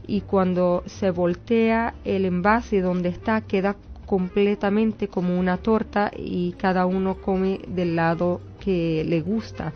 Y 0.08 0.22
cuando 0.22 0.84
se 0.86 1.12
voltea 1.12 1.94
el 2.04 2.26
envase 2.26 2.82
donde 2.82 3.10
está 3.10 3.42
queda 3.42 3.76
completamente 4.06 5.08
como 5.08 5.40
una 5.40 5.58
torta 5.58 6.12
y 6.16 6.54
cada 6.54 6.86
uno 6.86 7.16
come 7.16 7.60
del 7.68 7.96
lado 7.96 8.42
que 8.60 9.04
le 9.08 9.22
gusta. 9.22 9.74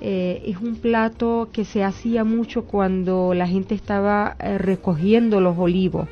Eh, 0.00 0.42
es 0.46 0.58
un 0.58 0.76
plato 0.76 1.48
que 1.52 1.64
se 1.64 1.82
hacía 1.82 2.22
mucho 2.22 2.64
cuando 2.64 3.34
la 3.34 3.48
gente 3.48 3.74
estaba 3.74 4.36
eh, 4.38 4.58
recogiendo 4.58 5.40
los 5.40 5.58
olivos, 5.58 6.08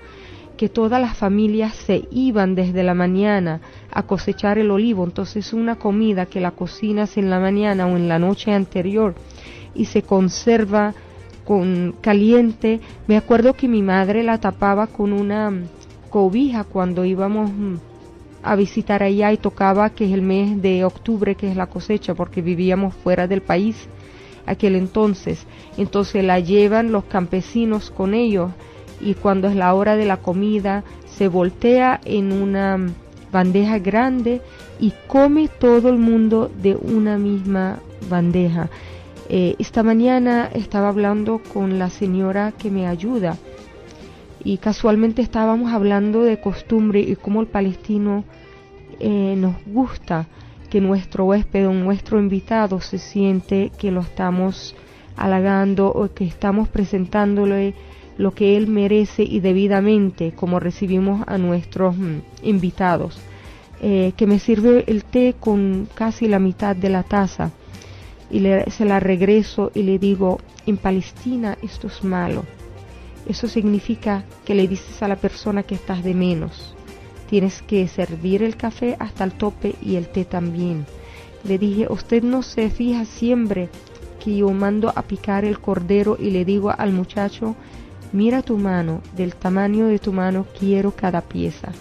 que 0.56 0.68
todas 0.68 1.00
las 1.00 1.16
familias 1.16 1.74
se 1.74 2.08
iban 2.10 2.54
desde 2.54 2.82
la 2.82 2.94
mañana 2.94 3.60
a 3.90 4.04
cosechar 4.04 4.58
el 4.58 4.70
olivo, 4.70 5.04
entonces 5.04 5.52
una 5.52 5.76
comida 5.76 6.26
que 6.26 6.40
la 6.40 6.50
cocinas 6.50 7.16
en 7.16 7.30
la 7.30 7.38
mañana 7.40 7.86
o 7.86 7.96
en 7.96 8.08
la 8.08 8.18
noche 8.18 8.52
anterior 8.52 9.14
y 9.74 9.84
se 9.86 10.02
conserva 10.02 10.94
con 11.44 11.94
caliente. 12.00 12.80
Me 13.06 13.16
acuerdo 13.16 13.54
que 13.54 13.68
mi 13.68 13.82
madre 13.82 14.22
la 14.22 14.38
tapaba 14.38 14.86
con 14.86 15.12
una 15.12 15.52
cobija 16.10 16.64
cuando 16.64 17.04
íbamos 17.04 17.50
mm, 17.50 17.74
a 18.42 18.56
visitar 18.56 19.02
allá 19.02 19.32
y 19.32 19.36
tocaba 19.36 19.90
que 19.90 20.06
es 20.06 20.12
el 20.12 20.22
mes 20.22 20.60
de 20.62 20.84
octubre, 20.84 21.34
que 21.34 21.50
es 21.50 21.56
la 21.56 21.66
cosecha, 21.66 22.14
porque 22.14 22.42
vivíamos 22.42 22.94
fuera 22.94 23.26
del 23.26 23.42
país 23.42 23.88
aquel 24.46 24.76
entonces. 24.76 25.46
Entonces 25.76 26.24
la 26.24 26.40
llevan 26.40 26.92
los 26.92 27.04
campesinos 27.04 27.90
con 27.90 28.14
ellos 28.14 28.50
y 29.00 29.14
cuando 29.14 29.48
es 29.48 29.56
la 29.56 29.74
hora 29.74 29.96
de 29.96 30.06
la 30.06 30.18
comida 30.18 30.84
se 31.06 31.28
voltea 31.28 32.00
en 32.04 32.32
una 32.32 32.78
bandeja 33.32 33.78
grande 33.78 34.40
y 34.78 34.92
come 35.06 35.48
todo 35.48 35.88
el 35.88 35.98
mundo 35.98 36.50
de 36.62 36.76
una 36.76 37.18
misma 37.18 37.80
bandeja. 38.08 38.68
Eh, 39.28 39.56
esta 39.58 39.82
mañana 39.82 40.48
estaba 40.54 40.88
hablando 40.88 41.40
con 41.52 41.78
la 41.78 41.90
señora 41.90 42.52
que 42.52 42.70
me 42.70 42.86
ayuda 42.86 43.36
y 44.44 44.58
casualmente 44.58 45.22
estábamos 45.22 45.72
hablando 45.72 46.22
de 46.22 46.38
costumbre 46.40 47.00
y 47.00 47.16
cómo 47.16 47.40
el 47.40 47.48
palestino 47.48 48.24
eh, 49.00 49.34
nos 49.36 49.56
gusta 49.66 50.26
que 50.70 50.80
nuestro 50.80 51.24
huésped 51.24 51.66
o 51.68 51.72
nuestro 51.72 52.20
invitado 52.20 52.80
se 52.80 52.98
siente 52.98 53.72
que 53.78 53.90
lo 53.90 54.00
estamos 54.00 54.76
halagando 55.16 55.88
o 55.88 56.12
que 56.12 56.24
estamos 56.24 56.68
presentándole 56.68 57.74
lo 58.18 58.32
que 58.32 58.56
él 58.56 58.66
merece 58.66 59.22
y 59.22 59.40
debidamente 59.40 60.32
como 60.32 60.60
recibimos 60.60 61.26
a 61.26 61.38
nuestros 61.38 61.96
mm, 61.96 62.18
invitados. 62.42 63.18
Eh, 63.82 64.12
que 64.16 64.26
me 64.26 64.38
sirve 64.38 64.84
el 64.86 65.04
té 65.04 65.34
con 65.38 65.86
casi 65.94 66.28
la 66.28 66.38
mitad 66.38 66.74
de 66.74 66.88
la 66.88 67.02
taza 67.02 67.50
y 68.30 68.40
se 68.70 68.84
la 68.86 69.00
regreso 69.00 69.70
y 69.74 69.82
le 69.82 69.98
digo, 69.98 70.40
en 70.64 70.78
Palestina 70.78 71.58
esto 71.62 71.88
es 71.88 72.02
malo 72.02 72.44
eso 73.26 73.48
significa 73.48 74.24
que 74.44 74.54
le 74.54 74.68
dices 74.68 75.02
a 75.02 75.08
la 75.08 75.16
persona 75.16 75.64
que 75.64 75.74
estás 75.74 76.02
de 76.04 76.14
menos. 76.14 76.74
Tienes 77.28 77.60
que 77.62 77.88
servir 77.88 78.42
el 78.42 78.56
café 78.56 78.96
hasta 79.00 79.24
el 79.24 79.32
tope 79.32 79.74
y 79.82 79.96
el 79.96 80.06
té 80.08 80.24
también. 80.24 80.86
Le 81.42 81.58
dije, 81.58 81.88
usted 81.90 82.22
no 82.22 82.42
se 82.42 82.70
fija 82.70 83.04
siempre 83.04 83.68
que 84.24 84.36
yo 84.36 84.50
mando 84.50 84.92
a 84.94 85.02
picar 85.02 85.44
el 85.44 85.58
cordero 85.58 86.16
y 86.20 86.30
le 86.30 86.44
digo 86.44 86.70
al 86.70 86.92
muchacho, 86.92 87.56
mira 88.12 88.42
tu 88.42 88.56
mano, 88.58 89.00
del 89.16 89.34
tamaño 89.34 89.86
de 89.86 89.98
tu 89.98 90.12
mano 90.12 90.46
quiero 90.58 90.92
cada 90.92 91.20
pieza. 91.20 91.72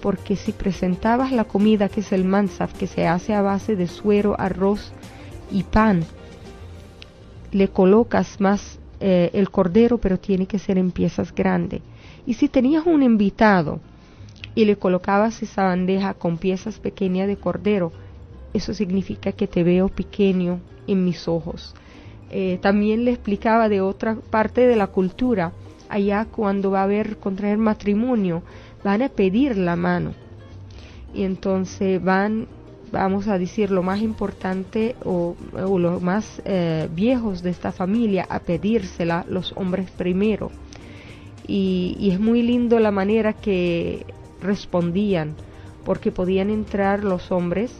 Porque 0.00 0.36
si 0.36 0.52
presentabas 0.52 1.32
la 1.32 1.44
comida 1.44 1.88
que 1.88 2.00
es 2.00 2.12
el 2.12 2.24
mansaf, 2.24 2.74
que 2.74 2.86
se 2.86 3.06
hace 3.06 3.34
a 3.34 3.42
base 3.42 3.74
de 3.76 3.86
suero, 3.86 4.34
arroz 4.38 4.92
y 5.50 5.62
pan, 5.62 6.04
le 7.52 7.68
colocas 7.68 8.40
más 8.40 8.78
eh, 9.00 9.30
el 9.32 9.50
cordero, 9.50 9.98
pero 9.98 10.18
tiene 10.18 10.46
que 10.46 10.58
ser 10.58 10.78
en 10.78 10.90
piezas 10.90 11.34
grandes. 11.34 11.80
Y 12.26 12.34
si 12.34 12.48
tenías 12.48 12.86
un 12.86 13.02
invitado 13.02 13.80
y 14.54 14.64
le 14.64 14.76
colocabas 14.76 15.42
esa 15.42 15.64
bandeja 15.64 16.14
con 16.14 16.38
piezas 16.38 16.78
pequeñas 16.78 17.28
de 17.28 17.36
cordero, 17.36 17.92
eso 18.52 18.72
significa 18.72 19.32
que 19.32 19.46
te 19.46 19.62
veo 19.62 19.88
pequeño 19.88 20.60
en 20.86 21.04
mis 21.04 21.28
ojos. 21.28 21.74
Eh, 22.36 22.58
también 22.60 23.04
le 23.04 23.12
explicaba 23.12 23.68
de 23.68 23.80
otra 23.80 24.16
parte 24.16 24.66
de 24.66 24.74
la 24.74 24.88
cultura, 24.88 25.52
allá 25.88 26.26
cuando 26.26 26.72
va 26.72 26.80
a 26.80 26.84
haber 26.84 27.18
contraer 27.18 27.58
matrimonio, 27.58 28.42
van 28.82 29.02
a 29.02 29.08
pedir 29.08 29.56
la 29.56 29.76
mano. 29.76 30.14
Y 31.14 31.22
entonces 31.22 32.02
van 32.02 32.48
vamos 32.90 33.28
a 33.28 33.38
decir, 33.38 33.70
lo 33.70 33.82
más 33.82 34.00
importante 34.00 34.96
o, 35.04 35.36
los 35.52 36.00
más 36.00 36.40
eh, 36.44 36.88
viejos 36.92 37.42
de 37.42 37.50
esta 37.50 37.72
familia 37.72 38.26
a 38.28 38.38
pedírsela 38.40 39.24
los 39.28 39.52
hombres 39.56 39.90
primero. 39.90 40.50
Y, 41.46 42.10
es 42.12 42.20
muy 42.20 42.42
lindo 42.42 42.80
la 42.80 42.90
manera 42.90 43.32
que 43.32 44.06
respondían, 44.40 45.34
porque 45.84 46.10
podían 46.10 46.50
entrar 46.50 47.04
los 47.04 47.30
hombres 47.30 47.72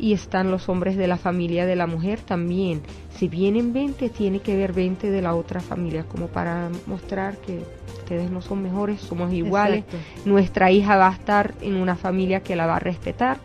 y 0.00 0.12
están 0.12 0.50
los 0.50 0.68
hombres 0.68 0.96
de 0.96 1.06
la 1.06 1.18
familia 1.18 1.66
de 1.66 1.76
la 1.76 1.86
mujer 1.86 2.20
también. 2.20 2.82
Si 3.10 3.28
vienen 3.28 3.72
20, 3.72 4.08
tiene 4.08 4.40
que 4.40 4.56
ver 4.56 4.72
20 4.72 5.10
de 5.10 5.22
la 5.22 5.34
otra 5.34 5.60
familia, 5.60 6.04
como 6.04 6.28
para 6.28 6.70
mostrar 6.86 7.36
que 7.38 7.60
ustedes 7.98 8.30
no 8.30 8.40
son 8.40 8.62
mejores, 8.62 9.00
somos 9.00 9.32
iguales. 9.32 9.84
Nuestra 10.24 10.70
hija 10.70 10.96
va 10.96 11.08
a 11.08 11.12
estar 11.12 11.54
en 11.60 11.76
una 11.76 11.96
familia 11.96 12.40
que 12.40 12.56
la 12.56 12.66
va 12.66 12.76
a 12.76 12.80
respetar 12.80 13.38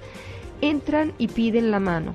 entran 0.61 1.13
y 1.17 1.27
piden 1.27 1.71
la 1.71 1.79
mano, 1.79 2.13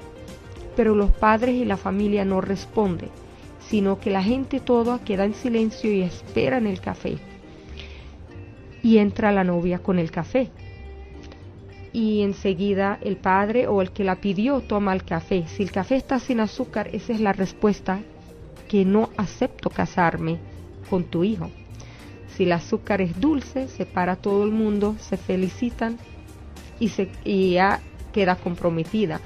pero 0.76 0.94
los 0.94 1.10
padres 1.10 1.54
y 1.54 1.64
la 1.64 1.76
familia 1.76 2.24
no 2.24 2.40
responden, 2.40 3.10
sino 3.68 4.00
que 4.00 4.10
la 4.10 4.22
gente 4.22 4.60
toda 4.60 5.00
queda 5.00 5.24
en 5.24 5.34
silencio 5.34 5.92
y 5.92 6.02
espera 6.02 6.58
en 6.58 6.66
el 6.66 6.80
café. 6.80 7.18
Y 8.82 8.98
entra 8.98 9.30
la 9.30 9.44
novia 9.44 9.78
con 9.80 9.98
el 9.98 10.10
café. 10.10 10.50
Y 11.92 12.22
enseguida 12.22 12.98
el 13.02 13.16
padre 13.16 13.66
o 13.66 13.82
el 13.82 13.90
que 13.90 14.04
la 14.04 14.16
pidió 14.16 14.60
toma 14.60 14.92
el 14.92 15.04
café. 15.04 15.46
Si 15.48 15.62
el 15.62 15.72
café 15.72 15.96
está 15.96 16.18
sin 16.18 16.40
azúcar, 16.40 16.88
esa 16.92 17.12
es 17.12 17.20
la 17.20 17.32
respuesta 17.32 18.00
que 18.68 18.84
no 18.84 19.10
acepto 19.16 19.70
casarme 19.70 20.38
con 20.88 21.04
tu 21.04 21.24
hijo. 21.24 21.50
Si 22.36 22.44
el 22.44 22.52
azúcar 22.52 23.00
es 23.00 23.20
dulce, 23.20 23.68
se 23.68 23.86
para 23.86 24.16
todo 24.16 24.44
el 24.44 24.52
mundo, 24.52 24.94
se 25.00 25.16
felicitan 25.16 25.98
y, 26.78 26.90
se, 26.90 27.10
y 27.24 27.52
ya 27.54 27.80
queda 28.12 28.36
comprometida. 28.36 29.20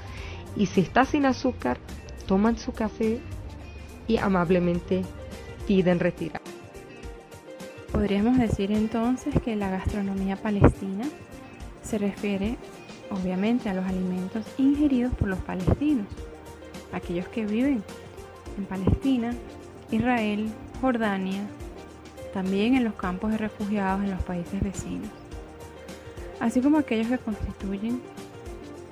Y 0.55 0.65
si 0.65 0.81
está 0.81 1.05
sin 1.05 1.25
azúcar, 1.25 1.77
toman 2.25 2.57
su 2.57 2.71
café 2.71 3.19
y 4.07 4.17
amablemente 4.17 5.03
piden 5.67 5.99
retirar. 5.99 6.41
Podríamos 7.91 8.37
decir 8.37 8.71
entonces 8.71 9.33
que 9.43 9.55
la 9.55 9.69
gastronomía 9.69 10.35
palestina 10.35 11.05
se 11.85 11.97
refiere 11.97 12.57
obviamente 13.11 13.69
a 13.69 13.73
los 13.73 13.85
alimentos 13.85 14.45
ingeridos 14.57 15.13
por 15.13 15.27
los 15.27 15.39
palestinos, 15.39 16.07
aquellos 16.91 17.27
que 17.27 17.45
viven 17.45 17.83
en 18.57 18.65
Palestina, 18.65 19.33
Israel, 19.91 20.49
Jordania, 20.81 21.45
también 22.33 22.75
en 22.75 22.83
los 22.83 22.95
campos 22.95 23.31
de 23.31 23.37
refugiados 23.37 24.03
en 24.03 24.11
los 24.11 24.23
países 24.23 24.61
vecinos, 24.61 25.09
así 26.39 26.61
como 26.61 26.77
aquellos 26.77 27.07
que 27.07 27.17
constituyen 27.17 28.01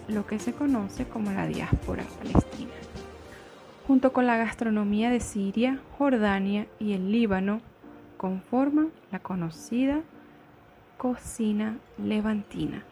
lo 0.08 0.26
que 0.26 0.40
se 0.40 0.54
conoce 0.54 1.06
como 1.06 1.32
la 1.32 1.48
diáspora 1.48 2.04
palestina. 2.20 2.72
Junto 3.88 4.14
con 4.14 4.28
la 4.28 4.38
gastronomía 4.38 5.10
de 5.10 5.20
Siria, 5.20 5.80
Jordania 5.98 6.68
y 6.80 6.94
el 6.94 7.12
Líbano, 7.12 7.62
conforman 8.18 8.92
la 9.12 9.20
conocida 9.20 10.02
cocina 10.98 11.78
levantina. 11.98 12.84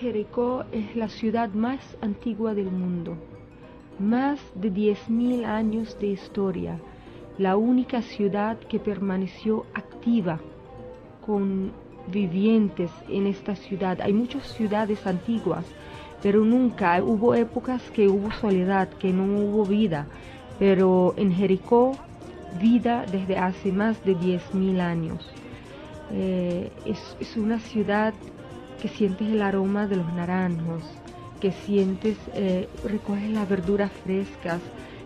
Jericó 0.00 0.64
es 0.72 0.94
la 0.94 1.08
ciudad 1.08 1.50
más 1.50 1.96
antigua 2.00 2.54
del 2.54 2.70
mundo, 2.70 3.16
más 3.98 4.40
de 4.54 4.70
10.000 4.70 5.44
años 5.46 5.98
de 5.98 6.08
historia, 6.08 6.78
la 7.38 7.56
única 7.56 8.02
ciudad 8.02 8.58
que 8.58 8.78
permaneció 8.78 9.64
activa 9.74 10.38
con 11.24 11.72
vivientes 12.08 12.90
en 13.08 13.26
esta 13.26 13.56
ciudad. 13.56 14.00
Hay 14.00 14.12
muchas 14.12 14.46
ciudades 14.52 15.06
antiguas, 15.06 15.64
pero 16.22 16.44
nunca 16.44 17.02
hubo 17.02 17.34
épocas 17.34 17.82
que 17.90 18.08
hubo 18.08 18.30
soledad, 18.32 18.88
que 18.88 19.12
no 19.12 19.24
hubo 19.24 19.64
vida. 19.64 20.06
Pero 20.58 21.14
en 21.16 21.32
Jericó, 21.32 21.92
vida 22.60 23.04
desde 23.10 23.38
hace 23.38 23.72
más 23.72 24.02
de 24.04 24.16
10.000 24.16 24.80
años. 24.80 25.30
Eh, 26.12 26.70
es, 26.84 27.36
una 27.36 27.58
ciudad 27.58 28.14
que 28.80 28.88
sientes 28.88 29.28
el 29.28 29.42
aroma 29.42 29.86
de 29.86 29.96
los 29.96 30.12
naranjos, 30.12 30.82
que 31.40 31.52
sientes, 31.52 32.16
eh, 32.34 32.68
recoges 32.84 33.30
las 33.30 33.48
verduras 33.48 33.90
frescas, 34.04 34.60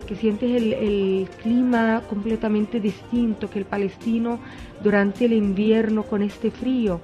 que 0.07 0.15
sientes 0.15 0.51
el, 0.61 1.27
clima 1.41 2.01
completamente 2.09 2.79
distinto 2.79 3.49
que 3.49 3.59
el 3.59 3.65
palestino 3.65 4.39
durante 4.83 5.25
el 5.25 5.33
invierno 5.33 6.03
con 6.03 6.21
este 6.21 6.51
frío 6.51 6.99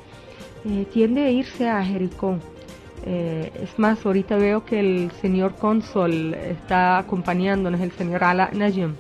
eh, 0.66 0.86
tiende 0.92 1.24
a 1.24 1.30
irse 1.30 1.70
a 1.70 1.84
Jericó. 1.84 2.38
Eh, 3.06 3.52
es 3.64 3.78
más, 3.80 4.06
ahorita 4.06 4.36
veo 4.38 4.66
que 4.66 4.80
el 4.80 5.12
señor 5.22 5.56
cónsul 5.56 6.34
está 6.34 6.98
acompañándonos, 6.98 7.80
el 7.80 7.92
señor 7.92 8.24
Ala 8.24 8.50
Najim, 8.54 8.96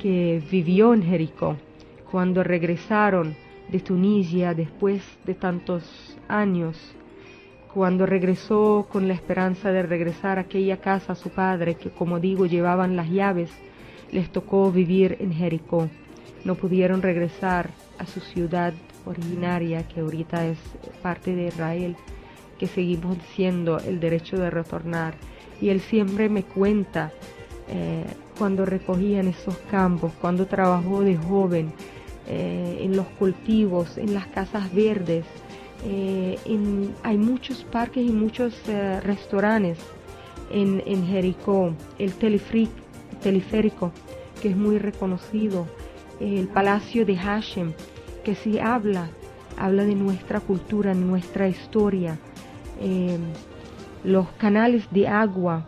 que 0.00 0.42
vivió 0.50 0.92
en 0.92 1.02
Jericó. 1.02 1.56
Cuando 2.10 2.42
regresaron 2.42 3.34
de 3.72 3.80
Tunisia 3.80 4.52
después 4.52 5.02
de 5.24 5.34
tantos 5.34 6.16
años, 6.28 6.76
cuando 7.72 8.04
regresó 8.04 8.86
con 8.92 9.08
la 9.08 9.14
esperanza 9.14 9.72
de 9.72 9.82
regresar 9.82 10.36
a 10.36 10.42
aquella 10.42 10.76
casa 10.76 11.14
a 11.14 11.16
su 11.16 11.30
padre, 11.30 11.76
que 11.76 11.90
como 11.90 12.20
digo 12.20 12.44
llevaban 12.44 12.96
las 12.96 13.08
llaves, 13.08 13.50
les 14.12 14.30
tocó 14.30 14.70
vivir 14.70 15.16
en 15.20 15.32
Jericó. 15.32 15.88
No 16.44 16.54
pudieron 16.54 17.00
regresar 17.00 17.70
a 17.98 18.04
su 18.04 18.20
ciudad 18.20 18.74
originaria, 19.06 19.88
que 19.88 20.00
ahorita 20.00 20.46
es 20.46 20.58
parte 21.00 21.34
de 21.34 21.46
Israel, 21.46 21.96
que 22.58 22.66
seguimos 22.66 23.16
siendo 23.34 23.78
el 23.78 24.00
derecho 24.00 24.36
de 24.36 24.50
retornar. 24.50 25.14
Y 25.62 25.70
él 25.70 25.80
siempre 25.80 26.28
me 26.28 26.42
cuenta 26.42 27.10
eh, 27.68 28.04
cuando 28.36 28.66
recogían 28.66 29.28
esos 29.28 29.56
campos, 29.70 30.12
cuando 30.20 30.44
trabajó 30.46 31.00
de 31.00 31.16
joven 31.16 31.72
eh, 32.28 32.78
en 32.82 32.96
los 32.96 33.06
cultivos, 33.18 33.98
en 33.98 34.14
las 34.14 34.26
casas 34.28 34.72
verdes, 34.74 35.24
Eh, 35.84 36.38
hay 37.02 37.18
muchos 37.18 37.64
parques 37.64 38.06
y 38.06 38.12
muchos 38.12 38.54
eh, 38.68 39.00
restaurantes 39.00 39.78
en, 40.52 41.06
Jericó. 41.06 41.74
El 41.98 42.12
teleférico, 42.14 43.92
que 44.40 44.48
es 44.50 44.56
muy 44.56 44.78
reconocido. 44.78 45.66
El 46.20 46.46
Palacio 46.46 47.04
de 47.04 47.16
Hashem, 47.16 47.72
que 48.22 48.34
sí 48.34 48.58
habla, 48.60 49.08
habla 49.58 49.84
de 49.84 49.94
nuestra 49.94 50.38
cultura, 50.40 50.94
nuestra 50.94 51.48
historia. 51.48 52.18
Eh, 52.80 53.18
los 54.04 54.28
canales 54.38 54.84
de 54.90 55.08
agua 55.08 55.66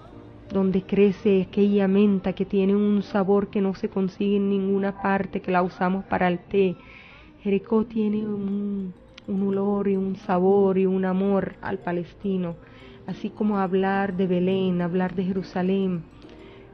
donde 0.53 0.83
crece 0.83 1.43
aquella 1.49 1.89
menta 1.89 2.33
que 2.33 2.45
tiene 2.45 2.77
un 2.77 3.03
sabor 3.03 3.49
que 3.49 3.61
no 3.61 3.75
se 3.75 3.89
consigue 3.89 4.37
en 4.37 4.51
ninguna 4.51 5.01
parte, 5.01 5.41
que 5.41 5.51
la 5.51 5.63
usamos 5.63 6.05
para 6.05 6.29
el 6.29 6.39
té. 6.39 6.77
Jericó 7.43 7.85
tiene 7.85 8.19
un, 8.27 8.93
olor 9.29 9.89
y 9.89 9.97
un 9.97 10.17
sabor 10.17 10.79
y 10.79 10.87
un 10.87 11.05
amor 11.05 11.55
al 11.63 11.79
palestino, 11.79 12.57
así 13.07 13.31
como 13.31 13.59
hablar 13.59 14.17
de 14.17 14.27
Belén, 14.27 14.83
hablar 14.83 15.15
de 15.15 15.25
Jerusalén, 15.25 16.03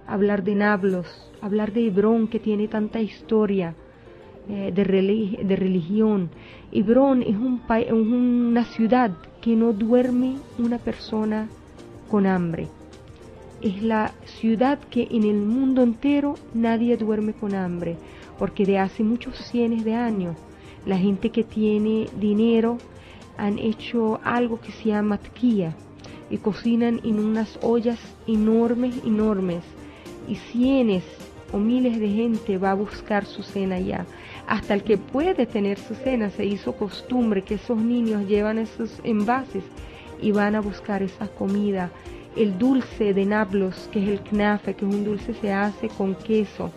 hablar 0.06 0.42
de 0.42 0.54
Nablos, 0.56 1.30
hablar 1.40 1.72
de 1.72 1.87
Hebrón 1.87 2.28
que 2.28 2.40
tiene 2.40 2.68
tanta 2.68 3.00
historia 3.00 3.74
eh, 4.48 4.72
de, 4.74 5.44
de, 5.44 5.56
religión. 5.56 6.30
Hebrón 6.72 7.22
es 7.22 7.37
un 7.37 7.62
una 7.92 8.64
ciudad 8.64 9.12
que 9.40 9.54
no 9.54 9.72
duerme 9.72 10.37
una 10.59 10.78
persona 10.78 11.48
con 12.11 12.26
hambre 12.26 12.68
es 13.60 13.82
la 13.82 14.12
ciudad 14.24 14.78
que 14.78 15.08
en 15.10 15.24
el 15.24 15.36
mundo 15.36 15.82
entero 15.82 16.34
nadie 16.54 16.96
duerme 16.96 17.32
con 17.32 17.54
hambre, 17.54 17.96
porque 18.38 18.64
de 18.64 18.78
hace 18.78 19.02
muchos 19.02 19.36
cientos 19.36 19.84
de 19.84 19.94
años 19.94 20.36
la 20.86 20.96
gente 20.96 21.30
que 21.30 21.44
tiene 21.44 22.08
dinero 22.18 22.78
han 23.36 23.58
hecho 23.58 24.20
algo 24.24 24.60
que 24.60 24.72
se 24.72 24.88
llama 24.88 25.18
tquía 25.18 25.74
y 26.30 26.38
cocinan 26.38 27.00
en 27.04 27.18
unas 27.18 27.58
ollas 27.62 27.98
enormes, 28.26 28.94
enormes 29.04 29.64
y 30.28 30.36
cientos 30.36 31.04
o 31.52 31.58
miles 31.58 31.98
de 31.98 32.08
gente 32.08 32.58
va 32.58 32.70
a 32.70 32.74
buscar 32.74 33.26
su 33.26 33.42
cena 33.42 33.76
allá. 33.76 34.06
Hasta 34.46 34.74
el 34.74 34.84
que 34.84 34.98
puede 34.98 35.46
tener 35.46 35.78
su 35.78 35.94
cena 35.94 36.30
se 36.30 36.44
hizo 36.44 36.72
costumbre 36.74 37.42
que 37.42 37.54
esos 37.54 37.76
niños 37.76 38.26
llevan 38.26 38.58
esos 38.58 39.00
envases 39.02 39.64
y 40.22 40.32
van 40.32 40.54
a 40.54 40.60
buscar 40.60 41.02
esa 41.02 41.28
comida 41.28 41.90
el 42.36 42.58
dulce 42.58 43.12
de 43.12 43.24
Nablos, 43.24 43.88
que 43.92 44.02
es 44.02 44.08
el 44.08 44.20
knafe, 44.20 44.74
que 44.74 44.84
es 44.86 44.94
un 44.94 45.04
dulce 45.04 45.34
se 45.34 45.52
hace 45.52 45.88
con 45.88 46.14
queso, 46.14 46.70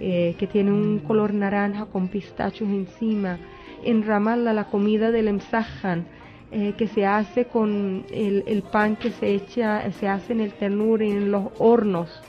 eh, 0.00 0.34
que 0.38 0.46
tiene 0.46 0.72
un 0.72 0.98
color 0.98 1.32
naranja 1.32 1.86
con 1.86 2.08
pistachos 2.08 2.68
encima. 2.68 3.38
En 3.82 4.06
Ramallah 4.06 4.52
la 4.52 4.64
comida 4.64 5.10
del 5.10 5.28
emsajan, 5.28 6.06
eh, 6.52 6.74
que 6.76 6.86
se 6.86 7.06
hace 7.06 7.46
con 7.46 8.04
el, 8.10 8.62
pan 8.70 8.96
que 8.96 9.10
se 9.10 9.34
echa, 9.34 9.90
se 9.92 10.08
hace 10.08 10.32
en 10.32 10.40
el 10.40 10.52
ternur 10.52 11.02
en 11.02 11.30
los 11.30 11.48
hornos. 11.58 12.22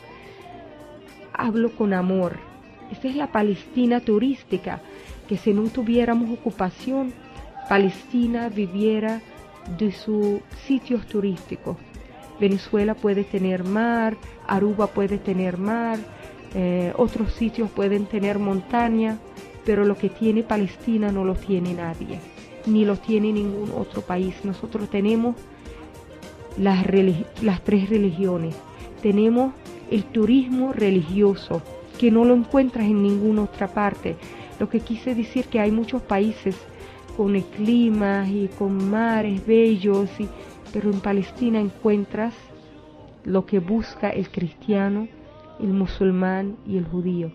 Hablo 1.34 1.72
con 1.72 1.94
amor. 1.94 2.38
Esa 2.92 3.10
es 3.10 3.16
la 3.16 3.32
Palestina 3.32 4.00
turística, 4.00 4.82
que 5.28 5.38
si 5.38 5.54
no 5.54 5.64
tuviéramos 5.64 6.32
ocupación, 6.32 7.14
Palestina 7.68 8.50
viviera 8.50 9.22
de 9.78 9.92
sus 9.92 10.40
sitios 10.66 11.06
turísticos. 11.06 11.76
Venezuela 12.40 12.94
puede 12.94 13.24
tener 13.24 13.64
mar, 13.64 14.16
Aruba 14.48 14.88
puede 14.88 15.18
tener 15.18 15.58
mar, 15.58 15.98
eh, 16.56 16.94
otros 16.98 17.34
sitios 17.34 17.70
pueden 17.70 18.06
tener 18.06 18.40
montaña, 18.40 19.18
pero 19.66 19.86
lo 19.86 19.98
que 19.98 20.10
tiene 20.10 20.44
Palestina 20.44 21.12
no 21.12 21.26
lo 21.26 21.36
tiene 21.36 21.74
nadie, 21.74 22.20
ni 22.66 22.86
lo 22.86 22.96
tiene 22.96 23.34
ningún 23.34 23.72
otro 23.76 24.02
país. 24.02 24.36
Nosotros 24.44 24.90
tenemos 24.90 25.36
las, 26.58 26.86
las 27.42 27.62
tres 27.64 27.90
religiones, 27.90 28.56
tenemos 29.02 29.54
el 29.92 30.04
turismo 30.04 30.74
religioso, 30.74 31.62
que 31.98 32.12
no 32.12 32.26
lo 32.26 32.36
encuentras 32.36 32.86
en 32.86 33.02
ninguna 33.02 33.44
otra 33.44 33.68
parte. 33.68 34.16
Lo 34.60 34.70
que 34.70 34.80
quise 34.80 35.16
decir 35.16 35.46
que 35.46 35.60
hay 35.60 35.72
muchos 35.72 36.02
países 36.02 36.56
con 37.16 37.40
climas 37.42 38.30
y 38.30 38.50
con 38.58 38.90
mares 38.90 39.46
bellos 39.46 40.08
y 40.20 40.28
pero 40.78 40.92
en 40.92 41.00
Palestina 41.00 41.60
encuentras 41.60 42.36
lo 43.24 43.48
que 43.48 43.58
busca 43.58 44.12
el 44.12 44.30
cristiano, 44.30 45.08
el 45.60 45.70
musulmán 45.70 46.56
y 46.68 46.78
el 46.78 46.86
judío. 46.86 47.32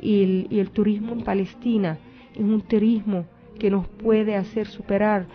Y 0.00 0.56
el, 0.56 0.70
turismo 0.70 1.12
en 1.12 1.24
Palestina 1.24 1.98
es 2.32 2.42
un 2.42 2.60
turismo 2.60 3.26
que 3.58 3.70
nos 3.70 3.88
puede 3.88 4.36
hacer 4.36 4.68
superar 4.68 5.26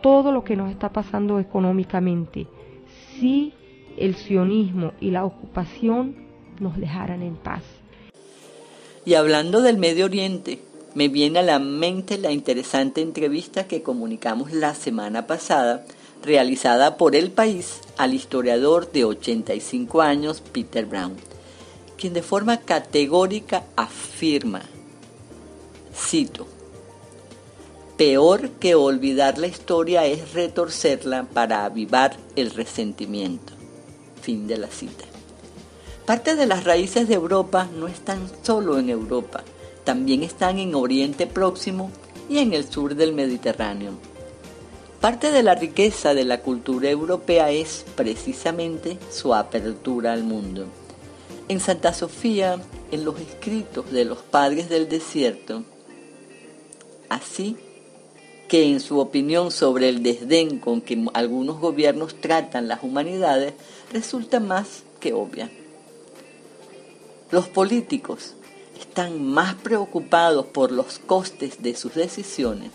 todo 0.00 0.32
lo 0.32 0.44
que 0.44 0.56
nos 0.56 0.70
está 0.70 0.88
pasando 0.88 1.38
económicamente 1.38 2.46
si 3.20 3.52
el 3.98 4.14
sionismo 4.14 4.92
y 4.98 5.10
la 5.10 5.26
ocupación 5.26 6.16
nos 6.58 6.78
dejaran 6.78 7.20
en 7.20 7.36
paz. 7.36 7.64
Y 9.04 9.12
hablando 9.12 9.60
del 9.60 9.76
Medio 9.76 10.06
Oriente, 10.06 10.58
me 10.94 11.08
viene 11.08 11.40
a 11.40 11.42
la 11.42 11.58
mente 11.58 12.16
la 12.16 12.32
interesante 12.32 13.02
entrevista 13.02 13.66
que 13.66 13.82
comunicamos 13.82 14.52
la 14.52 14.74
semana 14.74 15.26
pasada 15.26 15.84
realizada 16.22 16.96
por 16.96 17.14
el 17.16 17.30
país 17.30 17.80
al 17.96 18.14
historiador 18.14 18.90
de 18.92 19.04
85 19.04 20.02
años 20.02 20.42
Peter 20.52 20.86
Brown, 20.86 21.16
quien 21.96 22.12
de 22.12 22.22
forma 22.22 22.60
categórica 22.60 23.64
afirma, 23.76 24.62
cito, 25.94 26.46
Peor 27.98 28.50
que 28.60 28.76
olvidar 28.76 29.38
la 29.38 29.48
historia 29.48 30.06
es 30.06 30.32
retorcerla 30.32 31.24
para 31.24 31.64
avivar 31.64 32.16
el 32.36 32.50
resentimiento. 32.52 33.54
Fin 34.22 34.46
de 34.46 34.56
la 34.56 34.68
cita. 34.68 35.04
Parte 36.06 36.36
de 36.36 36.46
las 36.46 36.62
raíces 36.62 37.08
de 37.08 37.14
Europa 37.14 37.68
no 37.76 37.88
están 37.88 38.30
solo 38.42 38.78
en 38.78 38.88
Europa, 38.88 39.42
también 39.82 40.22
están 40.22 40.60
en 40.60 40.76
Oriente 40.76 41.26
Próximo 41.26 41.90
y 42.28 42.38
en 42.38 42.52
el 42.52 42.70
sur 42.70 42.94
del 42.94 43.12
Mediterráneo. 43.14 43.94
Parte 45.00 45.30
de 45.30 45.44
la 45.44 45.54
riqueza 45.54 46.12
de 46.12 46.24
la 46.24 46.40
cultura 46.40 46.90
europea 46.90 47.52
es 47.52 47.84
precisamente 47.94 48.98
su 49.12 49.32
apertura 49.32 50.12
al 50.12 50.24
mundo. 50.24 50.66
En 51.46 51.60
Santa 51.60 51.94
Sofía, 51.94 52.60
en 52.90 53.04
los 53.04 53.20
escritos 53.20 53.92
de 53.92 54.04
los 54.04 54.18
padres 54.18 54.68
del 54.68 54.88
desierto, 54.88 55.62
así 57.08 57.56
que 58.48 58.64
en 58.64 58.80
su 58.80 58.98
opinión 58.98 59.52
sobre 59.52 59.88
el 59.88 60.02
desdén 60.02 60.58
con 60.58 60.80
que 60.80 61.00
algunos 61.14 61.60
gobiernos 61.60 62.20
tratan 62.20 62.66
las 62.66 62.82
humanidades 62.82 63.54
resulta 63.92 64.40
más 64.40 64.82
que 64.98 65.12
obvia. 65.12 65.48
Los 67.30 67.46
políticos 67.46 68.34
están 68.80 69.24
más 69.24 69.54
preocupados 69.54 70.46
por 70.46 70.72
los 70.72 70.98
costes 70.98 71.62
de 71.62 71.76
sus 71.76 71.94
decisiones 71.94 72.72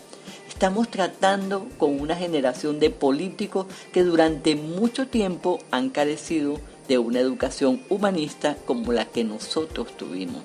Estamos 0.54 0.88
tratando 0.88 1.66
con 1.78 2.00
una 2.00 2.14
generación 2.14 2.78
de 2.78 2.88
políticos 2.88 3.66
que 3.92 4.04
durante 4.04 4.54
mucho 4.54 5.08
tiempo 5.08 5.58
han 5.72 5.90
carecido 5.90 6.60
de 6.86 6.96
una 6.96 7.18
educación 7.18 7.80
humanista 7.88 8.56
como 8.64 8.92
la 8.92 9.04
que 9.04 9.24
nosotros 9.24 9.88
tuvimos. 9.96 10.44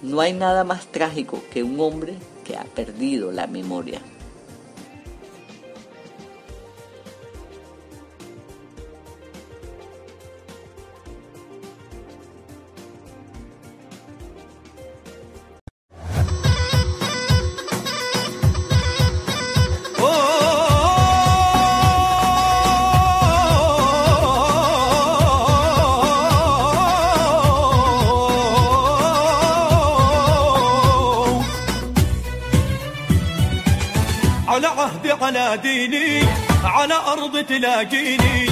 No 0.00 0.22
hay 0.22 0.32
nada 0.32 0.64
más 0.64 0.86
trágico 0.86 1.42
que 1.52 1.62
un 1.62 1.78
hombre 1.80 2.14
que 2.44 2.56
ha 2.56 2.64
perdido 2.64 3.30
la 3.30 3.46
memoria. 3.46 4.00
على 35.22 35.58
ديني 35.62 36.22
على 36.64 36.94
أرض 36.94 37.44
تلاقيني. 37.44 38.50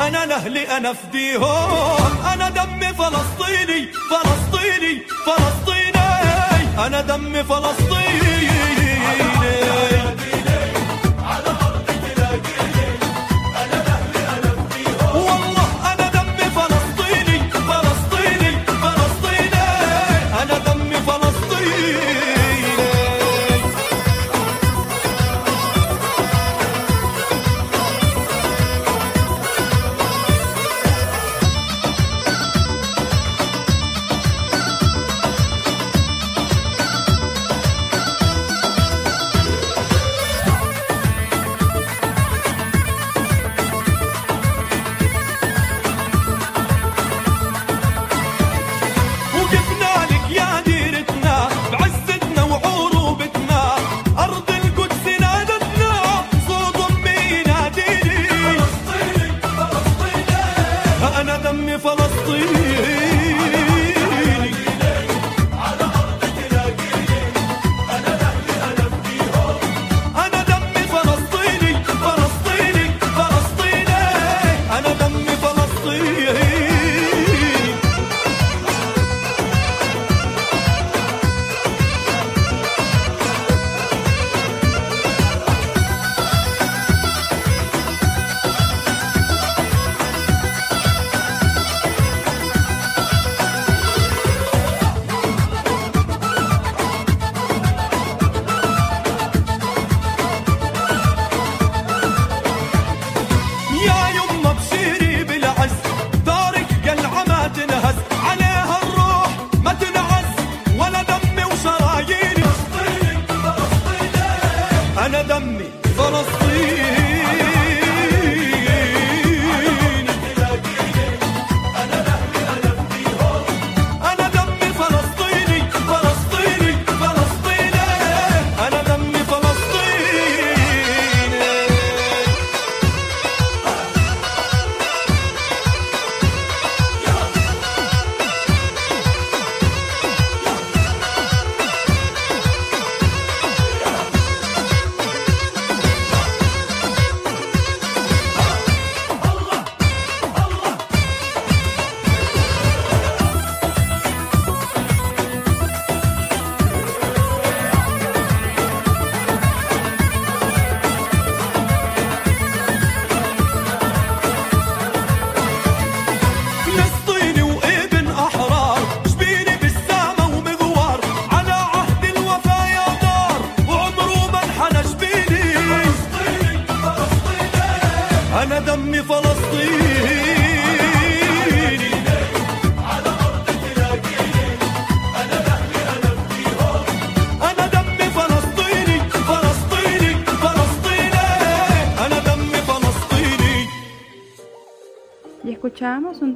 أنا 0.00 0.26
لأهلي 0.26 0.76
أنا 0.76 0.92
فديهم. 0.92 2.12
أنا 2.32 2.48
دمي 2.50 2.94
فلسطيني 2.94 3.88
فلسطيني 4.10 5.02
فلسطيني. 5.26 6.86
أنا 6.86 7.00
دمي 7.00 7.44
فلسطيني. 7.44 8.59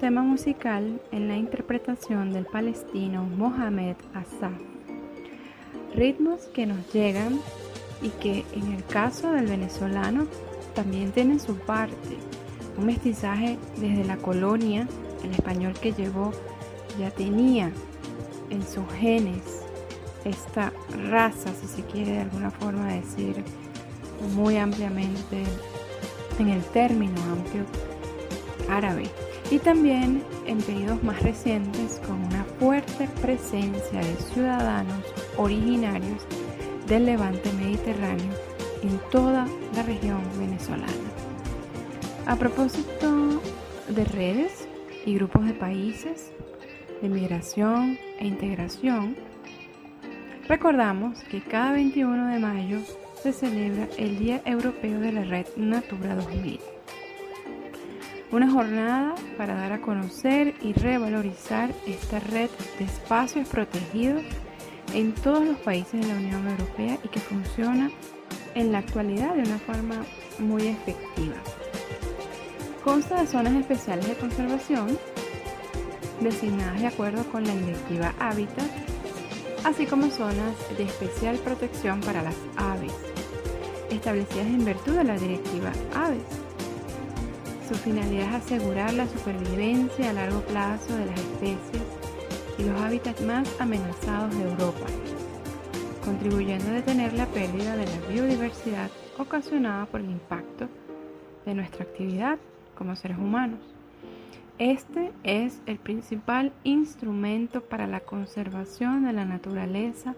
Tema 0.05 0.21
musical 0.21 1.01
en 1.13 1.29
la 1.29 1.37
interpretación 1.39 2.31
del 2.31 2.45
palestino 2.45 3.25
Mohamed 3.25 3.97
Assaf. 4.13 4.53
Ritmos 5.95 6.43
que 6.49 6.67
nos 6.67 6.93
llegan 6.93 7.41
y 8.03 8.11
que 8.11 8.45
en 8.53 8.75
el 8.75 8.85
caso 8.85 9.33
del 9.33 9.47
venezolano 9.47 10.27
también 10.75 11.11
tienen 11.13 11.41
su 11.41 11.57
parte. 11.57 12.19
Un 12.77 12.85
mestizaje 12.85 13.57
desde 13.79 14.05
la 14.05 14.19
colonia, 14.19 14.87
el 15.25 15.31
español 15.31 15.73
que 15.73 15.95
llegó 15.95 16.33
ya 16.99 17.11
tenía 17.11 17.73
en 18.51 18.63
sus 18.63 18.85
genes 19.01 19.63
esta 20.27 20.71
raza, 21.09 21.55
si 21.55 21.67
se 21.67 21.83
quiere 21.83 22.13
de 22.13 22.21
alguna 22.21 22.51
forma 22.51 22.93
decir, 22.93 23.43
muy 24.37 24.59
ampliamente 24.59 25.45
en 26.39 26.51
el 26.51 26.63
término 26.63 27.23
amplio 27.33 27.65
árabe. 28.69 29.05
Y 29.51 29.59
también 29.59 30.23
en 30.47 30.59
periodos 30.59 31.03
más 31.03 31.23
recientes 31.23 32.01
con 32.07 32.23
una 32.25 32.45
fuerte 32.59 33.09
presencia 33.21 34.01
de 34.01 34.17
ciudadanos 34.33 35.05
originarios 35.37 36.23
del 36.87 37.07
levante 37.07 37.53
mediterráneo 37.53 38.33
en 38.83 38.99
toda 39.11 39.47
la 39.75 39.83
región 39.83 40.23
venezolana. 40.39 40.93
A 42.27 42.37
propósito 42.37 43.41
de 43.89 44.05
redes 44.05 44.67
y 45.05 45.15
grupos 45.15 45.47
de 45.47 45.53
países, 45.53 46.33
de 47.03 47.09
migración 47.09 47.99
e 48.19 48.27
integración, 48.27 49.15
recordamos 50.49 51.19
que 51.25 51.43
cada 51.43 51.73
21 51.73 52.29
de 52.29 52.39
mayo 52.39 52.79
se 53.23 53.33
celebra 53.33 53.89
el 53.99 54.19
Día 54.19 54.43
Europeo 54.45 55.01
de 55.01 55.13
la 55.13 55.25
Red 55.25 55.47
Natura 55.57 56.15
2000. 56.15 56.74
Una 58.35 58.51
jornada 58.51 59.15
para 59.39 59.55
dar 59.55 59.73
a 59.73 59.81
conocer 59.81 60.57
y 60.61 60.73
revalorizar 60.73 61.73
esta 61.87 62.19
red 62.19 62.51
de 62.81 62.85
espacios 62.85 63.47
protegidos 63.47 64.25
en 64.93 65.15
todos 65.15 65.47
los 65.47 65.57
países 65.59 66.01
de 66.01 66.09
la 66.09 66.19
Unión 66.19 66.49
Europea 66.49 66.99
y 67.05 67.09
que 67.11 67.21
funciona 67.21 67.93
en 68.57 68.73
la 68.73 68.79
actualidad 68.79 69.37
de 69.37 69.43
una 69.43 69.61
forma 69.61 70.05
muy 70.41 70.67
efectiva. 70.67 71.37
Consta 72.83 73.21
de 73.21 73.29
zonas 73.29 73.55
especiales 73.55 74.09
de 74.09 74.17
conservación 74.17 74.99
designadas 76.21 76.81
de 76.81 76.89
acuerdo 76.89 77.23
con 77.31 77.45
la 77.45 77.55
directiva 77.55 78.15
Hábitat, 78.19 78.69
así 79.63 79.87
como 79.87 80.11
zonas 80.11 80.57
de 80.77 80.83
especial 80.83 81.37
protección 81.37 82.01
para 82.01 82.21
las 82.21 82.35
aves, 82.57 82.95
establecidas 83.91 84.47
en 84.47 84.65
virtud 84.65 84.97
de 84.97 85.05
la 85.05 85.17
directiva 85.19 85.71
Aves. 85.95 86.44
Su 87.69 87.75
finalidad 87.77 88.29
es 88.29 88.35
asegurar 88.35 88.93
la 88.93 89.07
supervivencia 89.09 90.11
a 90.11 90.13
largo 90.13 90.41
plazo 90.43 90.95
de 90.97 91.07
las 91.07 91.19
especies 91.19 91.83
y 92.59 92.65
los 92.65 92.79
hábitats 92.79 93.23
más 93.23 93.49
amenazados 93.59 94.37
de 94.37 94.45
Europa, 94.45 94.87
contribuyendo 96.05 96.69
a 96.69 96.75
detener 96.75 97.15
la 97.15 97.25
pérdida 97.27 97.75
de 97.75 97.87
la 97.87 98.07
biodiversidad 98.13 98.91
ocasionada 99.17 99.87
por 99.87 100.01
el 100.01 100.11
impacto 100.11 100.69
de 101.47 101.55
nuestra 101.55 101.85
actividad 101.85 102.39
como 102.77 102.97
seres 102.97 103.17
humanos. 103.17 103.61
Este 104.59 105.11
es 105.23 105.63
el 105.65 105.79
principal 105.79 106.53
instrumento 106.65 107.63
para 107.63 107.87
la 107.87 108.01
conservación 108.01 109.07
de 109.07 109.15
la 109.15 109.25
naturaleza 109.25 110.15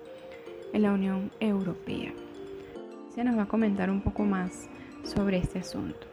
en 0.73 0.83
la 0.83 0.93
Unión 0.93 1.31
Europea. 1.39 2.13
Se 3.15 3.23
nos 3.23 3.39
va 3.39 3.45
a 3.45 3.49
comentar 3.49 3.89
un 3.89 4.01
poco 4.01 4.25
más 4.25 4.69
sobre 5.05 5.39
este 5.39 5.61
asunto. 5.61 6.06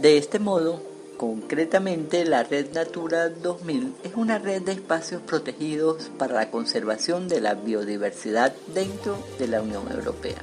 De 0.00 0.16
este 0.16 0.38
modo, 0.38 0.80
Concretamente, 1.20 2.24
la 2.24 2.44
Red 2.44 2.72
Natura 2.72 3.28
2000 3.28 3.92
es 4.04 4.14
una 4.14 4.38
red 4.38 4.62
de 4.62 4.72
espacios 4.72 5.20
protegidos 5.20 6.10
para 6.16 6.32
la 6.32 6.50
conservación 6.50 7.28
de 7.28 7.42
la 7.42 7.52
biodiversidad 7.52 8.54
dentro 8.74 9.18
de 9.38 9.46
la 9.46 9.60
Unión 9.60 9.92
Europea. 9.92 10.38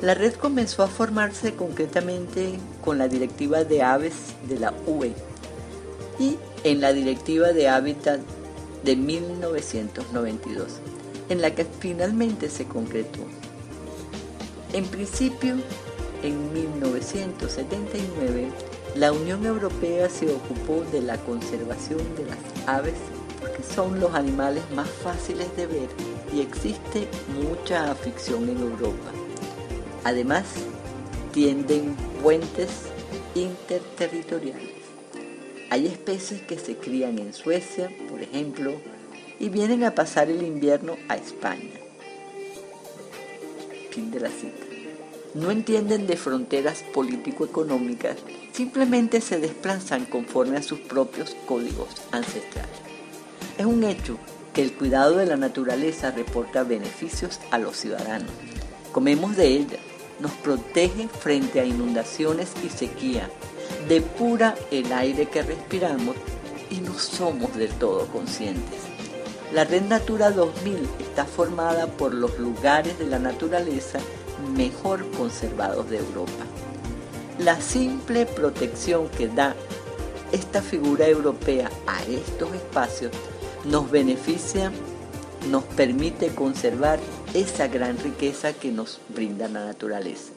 La 0.00 0.14
red 0.14 0.32
comenzó 0.32 0.82
a 0.82 0.88
formarse 0.88 1.54
concretamente 1.54 2.58
con 2.82 2.96
la 2.96 3.08
Directiva 3.08 3.64
de 3.64 3.82
Aves 3.82 4.14
de 4.48 4.58
la 4.58 4.72
UE 4.86 5.12
y 6.18 6.38
en 6.64 6.80
la 6.80 6.94
Directiva 6.94 7.52
de 7.52 7.68
Hábitat 7.68 8.20
de 8.84 8.96
1992, 8.96 10.78
en 11.28 11.42
la 11.42 11.54
que 11.54 11.66
finalmente 11.66 12.48
se 12.48 12.64
concretó. 12.64 13.20
En 14.72 14.86
principio, 14.86 15.56
en 16.22 16.52
1979, 16.52 18.48
la 18.96 19.12
Unión 19.12 19.46
Europea 19.46 20.08
se 20.08 20.30
ocupó 20.30 20.84
de 20.92 21.00
la 21.00 21.16
conservación 21.18 22.00
de 22.16 22.26
las 22.26 22.38
aves 22.66 22.96
porque 23.40 23.62
son 23.62 24.00
los 24.00 24.14
animales 24.14 24.62
más 24.74 24.88
fáciles 24.88 25.54
de 25.56 25.66
ver 25.66 25.88
y 26.34 26.40
existe 26.40 27.08
mucha 27.42 27.90
afición 27.90 28.48
en 28.48 28.58
Europa. 28.58 29.12
Además, 30.04 30.44
tienden 31.32 31.94
puentes 32.22 32.68
interterritoriales. 33.34 34.80
Hay 35.70 35.86
especies 35.86 36.42
que 36.42 36.58
se 36.58 36.76
crían 36.76 37.18
en 37.18 37.32
Suecia, 37.32 37.90
por 38.10 38.22
ejemplo, 38.22 38.72
y 39.38 39.48
vienen 39.48 39.84
a 39.84 39.94
pasar 39.94 40.28
el 40.28 40.42
invierno 40.42 40.96
a 41.08 41.16
España. 41.16 41.80
Fin 43.90 44.10
de 44.10 44.20
la 44.20 44.28
cita. 44.28 44.69
No 45.34 45.52
entienden 45.52 46.08
de 46.08 46.16
fronteras 46.16 46.82
político-económicas 46.92 48.16
simplemente 48.52 49.20
se 49.20 49.38
desplazan 49.38 50.04
conforme 50.04 50.56
a 50.56 50.62
sus 50.62 50.80
propios 50.80 51.36
códigos 51.46 51.88
ancestrales. 52.10 52.74
Es 53.56 53.64
un 53.64 53.84
hecho 53.84 54.18
que 54.52 54.62
el 54.62 54.72
cuidado 54.72 55.18
de 55.18 55.26
la 55.26 55.36
naturaleza 55.36 56.10
reporta 56.10 56.64
beneficios 56.64 57.38
a 57.52 57.58
los 57.58 57.76
ciudadanos. 57.76 58.32
Comemos 58.90 59.36
de 59.36 59.46
ella, 59.46 59.78
nos 60.18 60.32
protege 60.32 61.06
frente 61.06 61.60
a 61.60 61.64
inundaciones 61.64 62.48
y 62.64 62.68
sequía, 62.68 63.30
depura 63.88 64.56
el 64.72 64.92
aire 64.92 65.26
que 65.26 65.42
respiramos 65.42 66.16
y 66.70 66.80
no 66.80 66.98
somos 66.98 67.56
del 67.56 67.70
todo 67.70 68.06
conscientes. 68.08 68.80
La 69.52 69.64
Red 69.64 69.82
Natura 69.82 70.32
2000 70.32 70.88
está 70.98 71.24
formada 71.24 71.86
por 71.86 72.14
los 72.14 72.36
lugares 72.38 72.98
de 72.98 73.06
la 73.06 73.20
naturaleza 73.20 74.00
mejor 74.40 75.08
conservados 75.12 75.88
de 75.90 75.98
Europa. 75.98 76.44
La 77.38 77.60
simple 77.60 78.26
protección 78.26 79.08
que 79.08 79.28
da 79.28 79.54
esta 80.32 80.62
figura 80.62 81.08
europea 81.08 81.70
a 81.86 82.02
estos 82.04 82.54
espacios 82.54 83.12
nos 83.64 83.90
beneficia, 83.90 84.72
nos 85.50 85.64
permite 85.64 86.28
conservar 86.28 86.98
esa 87.34 87.68
gran 87.68 87.98
riqueza 87.98 88.52
que 88.52 88.72
nos 88.72 89.00
brinda 89.08 89.48
la 89.48 89.64
naturaleza. 89.64 90.32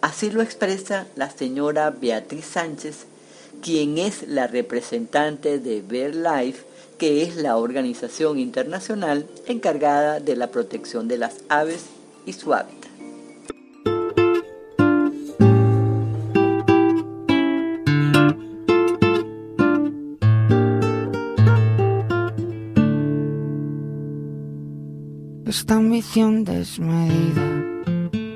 Así 0.00 0.30
lo 0.30 0.42
expresa 0.42 1.06
la 1.16 1.30
señora 1.30 1.90
Beatriz 1.90 2.44
Sánchez, 2.44 3.06
quien 3.62 3.98
es 3.98 4.28
la 4.28 4.46
representante 4.46 5.58
de 5.58 5.80
BirdLife, 5.80 6.64
que 6.98 7.22
es 7.22 7.36
la 7.36 7.56
organización 7.56 8.38
internacional 8.38 9.26
encargada 9.46 10.20
de 10.20 10.36
la 10.36 10.48
protección 10.48 11.08
de 11.08 11.18
las 11.18 11.36
aves 11.48 11.84
y 12.24 12.32
su 12.32 12.54
hábitat. 12.54 12.95
Esta 25.46 25.76
ambición 25.76 26.44
desmedida 26.44 27.42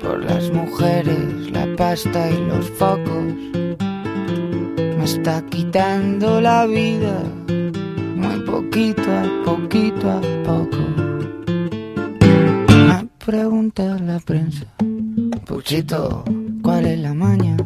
por 0.01 0.23
las 0.23 0.49
mujeres, 0.51 1.51
la 1.51 1.67
pasta 1.75 2.29
y 2.29 2.37
los 2.45 2.69
focos 2.71 3.33
me 4.97 5.03
está 5.03 5.43
quitando 5.49 6.39
la 6.39 6.65
vida 6.65 7.23
muy 8.15 8.39
poquito 8.45 9.01
a 9.01 9.43
poquito 9.43 10.09
a 10.09 10.21
poco. 10.45 10.77
Me 12.69 13.07
pregunta 13.25 13.97
la 13.99 14.19
prensa, 14.19 14.65
Puchito, 15.45 16.23
¿cuál 16.61 16.85
es 16.85 16.99
la 16.99 17.13
maña? 17.13 17.57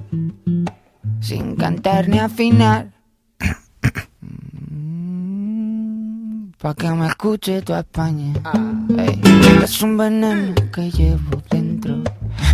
Sin 1.20 1.56
cantar 1.56 2.10
ni 2.10 2.18
afinar 2.18 2.95
Pa' 6.66 6.74
que 6.74 6.90
me 6.90 7.06
escuche 7.06 7.62
tu 7.62 7.76
España. 7.76 8.34
es 9.64 9.84
un 9.84 9.98
veneno 9.98 10.56
que 10.74 10.90
llevo 10.90 11.40
dentro, 11.48 12.02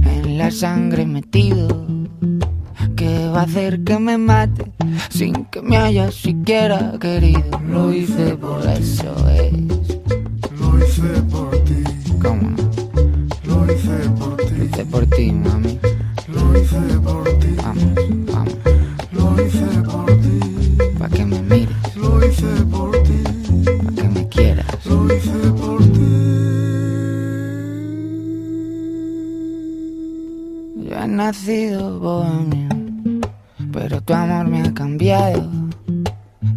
en 0.03 0.38
la 0.38 0.51
sangre 0.51 1.05
metido. 1.05 1.88
Que 2.97 3.30
va 3.30 3.39
a 3.39 3.43
hacer 3.43 3.86
que 3.86 3.97
me 3.99 4.18
mate 4.18 4.70
sin 5.09 5.45
que 5.45 5.62
me 5.62 5.78
haya 5.78 6.12
siquiera 6.12 6.91
querido. 6.99 7.57
Lo 7.66 7.93
hice 7.93 8.36
por 8.36 8.68
eso 8.68 9.16
es. 9.30 9.53
Lo 10.59 10.78
hice 10.78 11.22
por 11.32 11.51
ti. 11.64 11.82
¿Cómo 12.22 12.49
no? 12.49 12.70
Lo 13.45 13.74
hice 13.74 14.09
por 14.20 14.36
ti. 14.36 14.55
Lo 14.57 14.64
hice 14.66 14.86
por 14.88 15.05
ti, 15.05 15.32
mami. 15.32 15.80
Lo 16.28 16.59
hice 16.59 16.99
por 16.99 17.24
ti. 17.39 17.47
Vamos, 17.64 18.01
nacido 31.32 31.97
bohemio, 31.97 32.67
pero 33.71 34.01
tu 34.01 34.13
amor 34.13 34.49
me 34.49 34.63
ha 34.63 34.73
cambiado. 34.73 35.49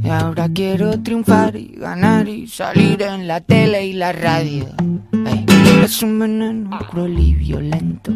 Y 0.03 0.09
ahora 0.09 0.49
quiero 0.53 1.01
triunfar 1.01 1.55
y 1.55 1.77
ganar 1.77 2.27
y 2.27 2.49
salir 2.49 3.01
en 3.03 3.29
la 3.29 3.41
tele 3.41 3.87
y 3.87 3.93
la 3.93 4.11
radio. 4.11 4.67
es 5.85 6.03
un 6.03 6.19
veneno 6.19 6.77
cruel 6.91 7.17
y 7.21 7.35
violento 7.35 8.11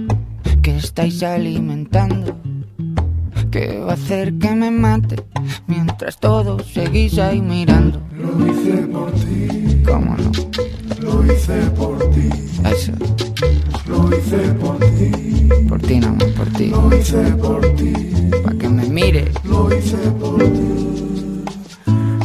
que 0.60 0.78
estáis 0.78 1.22
alimentando. 1.22 2.36
Que 3.52 3.78
va 3.78 3.92
a 3.92 3.94
hacer 3.94 4.36
que 4.38 4.50
me 4.50 4.72
mate 4.72 5.14
mientras 5.68 6.18
todos 6.18 6.66
seguís 6.66 7.20
ahí 7.20 7.40
mirando. 7.40 8.02
Lo 8.16 8.30
hice 8.48 8.78
por 8.88 9.12
ti. 9.12 9.82
¿Cómo 9.86 10.16
no? 10.16 10.32
Lo 11.00 11.32
hice 11.32 11.60
por 11.76 11.98
ti. 12.10 12.28
Eso. 12.64 12.92
Lo 13.86 14.08
hice 14.08 14.38
por 14.54 14.78
ti. 14.80 15.38
Por 15.68 15.80
ti 15.82 16.00
nomás, 16.00 16.27
ti. 16.68 16.74
Lo 16.74 16.96
hice 16.96 17.22
por 17.36 17.60
ti. 17.76 17.92
Pa' 18.44 18.52
que 18.52 18.68
me 18.68 18.88
mire. 18.88 19.24
Lo 19.44 19.74
hice 19.74 19.96
por 20.20 20.38
ti. 20.38 21.44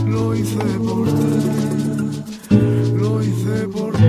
Lo 0.05 0.35
hice 0.35 0.57
por 0.85 1.07
ti. 1.07 2.55
Lo 2.95 3.23
hice 3.23 3.67
por 3.69 3.93
ti. 3.93 4.03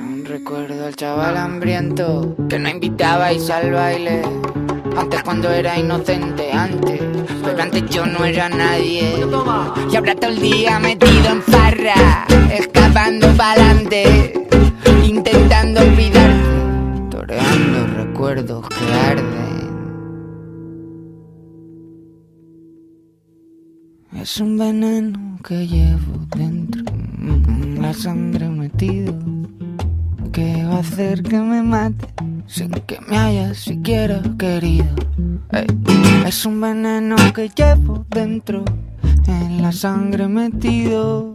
Aún 0.00 0.24
recuerdo 0.26 0.86
al 0.86 0.96
chaval 0.96 1.36
hambriento 1.36 2.36
que 2.48 2.58
no 2.58 2.68
invitabais 2.68 3.48
al 3.50 3.72
baile. 3.72 4.22
Antes 4.96 5.22
cuando 5.22 5.50
era 5.50 5.78
inocente, 5.78 6.52
antes. 6.52 7.00
Pero 7.44 7.62
antes 7.62 7.88
yo 7.88 8.06
no 8.06 8.24
era 8.24 8.48
nadie. 8.48 9.14
Y 9.90 9.96
ahora 9.96 10.14
todo 10.14 10.30
el 10.30 10.40
día 10.40 10.78
metido 10.78 11.28
en 11.30 11.42
farra. 11.42 12.26
Escapando 12.52 13.28
pa'lante. 13.36 14.41
Que 18.44 18.92
arden. 18.92 19.72
Es 24.20 24.40
un 24.40 24.58
veneno 24.58 25.38
que 25.46 25.66
llevo 25.66 26.26
dentro. 26.36 26.82
mm, 27.18 27.80
La 27.80 27.94
sangre 27.94 28.48
metido. 28.48 29.14
Que 30.32 30.64
va 30.64 30.76
a 30.76 30.80
hacer 30.80 31.22
que 31.22 31.38
me 31.38 31.62
mate 31.62 32.08
sin 32.46 32.70
que 32.70 32.98
me 33.08 33.16
hayas 33.16 33.58
siquiera 33.58 34.20
querido. 34.38 34.86
Es 36.26 36.44
un 36.44 36.60
veneno 36.60 37.16
que 37.34 37.48
llevo 37.48 38.04
dentro, 38.08 38.64
en 39.26 39.62
la 39.62 39.70
sangre 39.72 40.26
metido, 40.28 41.34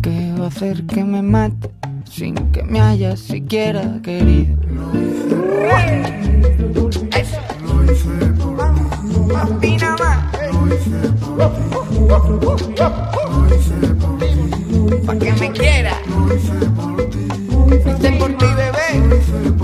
que 0.00 0.32
va 0.38 0.44
a 0.44 0.48
hacer 0.48 0.86
que 0.86 1.04
me 1.04 1.20
mate 1.20 1.70
sin 2.12 2.34
que 2.52 2.62
me 2.62 2.78
hayas 2.78 3.20
siquiera 3.20 3.98
querido. 4.02 4.54
Eso. 7.16 7.38
Pa' 9.32 9.46
ti 9.60 9.76
nada 9.78 9.96
más. 9.96 10.18
Pa' 15.06 15.18
que 15.18 15.32
me 15.32 15.52
quiera. 15.52 15.94
Hice 17.68 18.12
por 18.18 18.36
ti, 18.36 18.46
bebé. 18.56 18.88
Por 19.58 19.61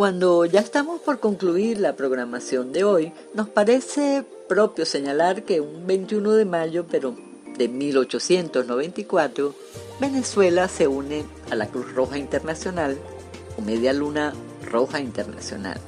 Cuando 0.00 0.46
ya 0.46 0.60
estamos 0.60 1.02
por 1.02 1.20
concluir 1.20 1.78
la 1.78 1.94
programación 1.94 2.72
de 2.72 2.84
hoy, 2.84 3.12
nos 3.34 3.50
parece 3.50 4.24
propio 4.48 4.86
señalar 4.86 5.42
que 5.42 5.60
un 5.60 5.86
21 5.86 6.32
de 6.32 6.46
mayo, 6.46 6.86
pero 6.90 7.14
de 7.58 7.68
1894, 7.68 9.54
Venezuela 10.00 10.68
se 10.68 10.88
une 10.88 11.26
a 11.50 11.54
la 11.54 11.66
Cruz 11.66 11.92
Roja 11.92 12.16
Internacional 12.16 12.96
o 13.58 13.60
Media 13.60 13.92
Luna 13.92 14.32
Roja 14.64 15.00
Internacional, 15.00 15.78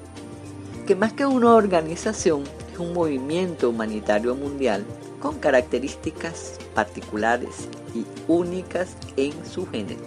que 0.87 0.95
más 0.95 1.15
que 1.15 1.25
una 1.25 1.55
organización 1.55 2.45
es 2.71 2.79
un 2.79 2.93
movimiento 2.93 3.71
humanitario 3.71 4.35
mundial 4.35 4.85
con 5.23 5.39
características 5.39 6.59
particulares 6.75 7.67
y 7.95 8.05
únicas 8.29 8.91
en 9.17 9.33
su 9.47 9.67
género, 9.69 10.03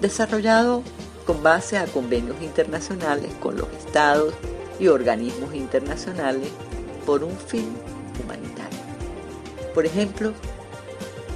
desarrollado 0.00 0.84
con 1.26 1.42
base 1.42 1.76
a 1.76 1.86
convenios 1.86 2.40
internacionales 2.40 3.32
con 3.40 3.56
los 3.56 3.68
estados 3.72 4.32
y 4.78 4.86
organismos 4.86 5.54
internacionales 5.54 6.48
por 7.04 7.24
un 7.24 7.36
fin 7.36 7.66
humanitario. 8.22 8.78
Por 9.74 9.84
ejemplo, 9.84 10.32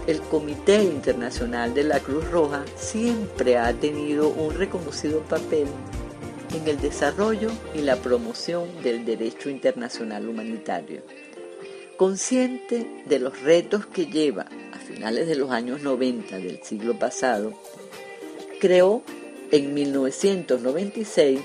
el 0.06 0.20
Comité 0.22 0.82
Internacional 0.82 1.74
de 1.74 1.84
la 1.84 2.00
Cruz 2.00 2.28
Roja 2.30 2.64
siempre 2.76 3.58
ha 3.58 3.72
tenido 3.72 4.28
un 4.28 4.54
reconocido 4.54 5.20
papel 5.20 5.66
en 6.54 6.66
el 6.66 6.80
desarrollo 6.80 7.50
y 7.74 7.82
la 7.82 7.96
promoción 7.96 8.68
del 8.82 9.04
derecho 9.04 9.50
internacional 9.50 10.28
humanitario. 10.28 11.02
Consciente 11.96 13.02
de 13.06 13.18
los 13.18 13.40
retos 13.42 13.86
que 13.86 14.06
lleva 14.06 14.46
a 14.72 14.78
finales 14.78 15.28
de 15.28 15.34
los 15.34 15.50
años 15.50 15.82
90 15.82 16.38
del 16.38 16.62
siglo 16.62 16.98
pasado, 16.98 17.52
creó 18.58 19.02
en 19.50 19.74
1996 19.74 21.40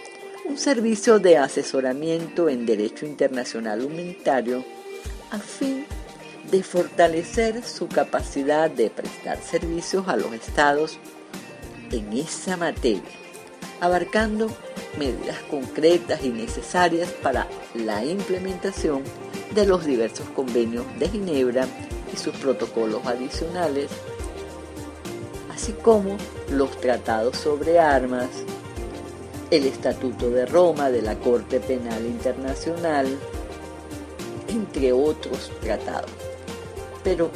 un 0.45 0.57
servicio 0.57 1.19
de 1.19 1.37
asesoramiento 1.37 2.49
en 2.49 2.65
derecho 2.65 3.05
internacional 3.05 3.83
humanitario 3.83 4.63
a 5.31 5.39
fin 5.39 5.85
de 6.51 6.61
fortalecer 6.61 7.63
su 7.63 7.87
capacidad 7.87 8.69
de 8.69 8.91
prestar 8.91 9.41
servicios 9.41 10.07
a 10.07 10.15
los 10.15 10.31
estados 10.33 10.99
en 11.91 12.13
esa 12.13 12.57
materia, 12.57 13.01
abarcando 13.81 14.49
medidas 14.99 15.39
concretas 15.49 16.23
y 16.23 16.29
necesarias 16.29 17.09
para 17.23 17.47
la 17.73 18.05
implementación 18.05 19.03
de 19.55 19.65
los 19.65 19.85
diversos 19.85 20.29
convenios 20.29 20.85
de 20.99 21.09
Ginebra 21.09 21.67
y 22.13 22.17
sus 22.17 22.35
protocolos 22.35 23.05
adicionales 23.05 23.89
así 25.55 25.71
como 25.71 26.17
los 26.51 26.69
tratados 26.81 27.37
sobre 27.37 27.79
armas, 27.79 28.29
el 29.51 29.65
Estatuto 29.65 30.29
de 30.29 30.45
Roma 30.45 30.91
de 30.91 31.01
la 31.01 31.17
Corte 31.17 31.61
Penal 31.61 32.05
Internacional, 32.05 33.07
entre 34.49 34.91
otros 34.91 35.51
tratados. 35.61 36.11
Pero 37.03 37.29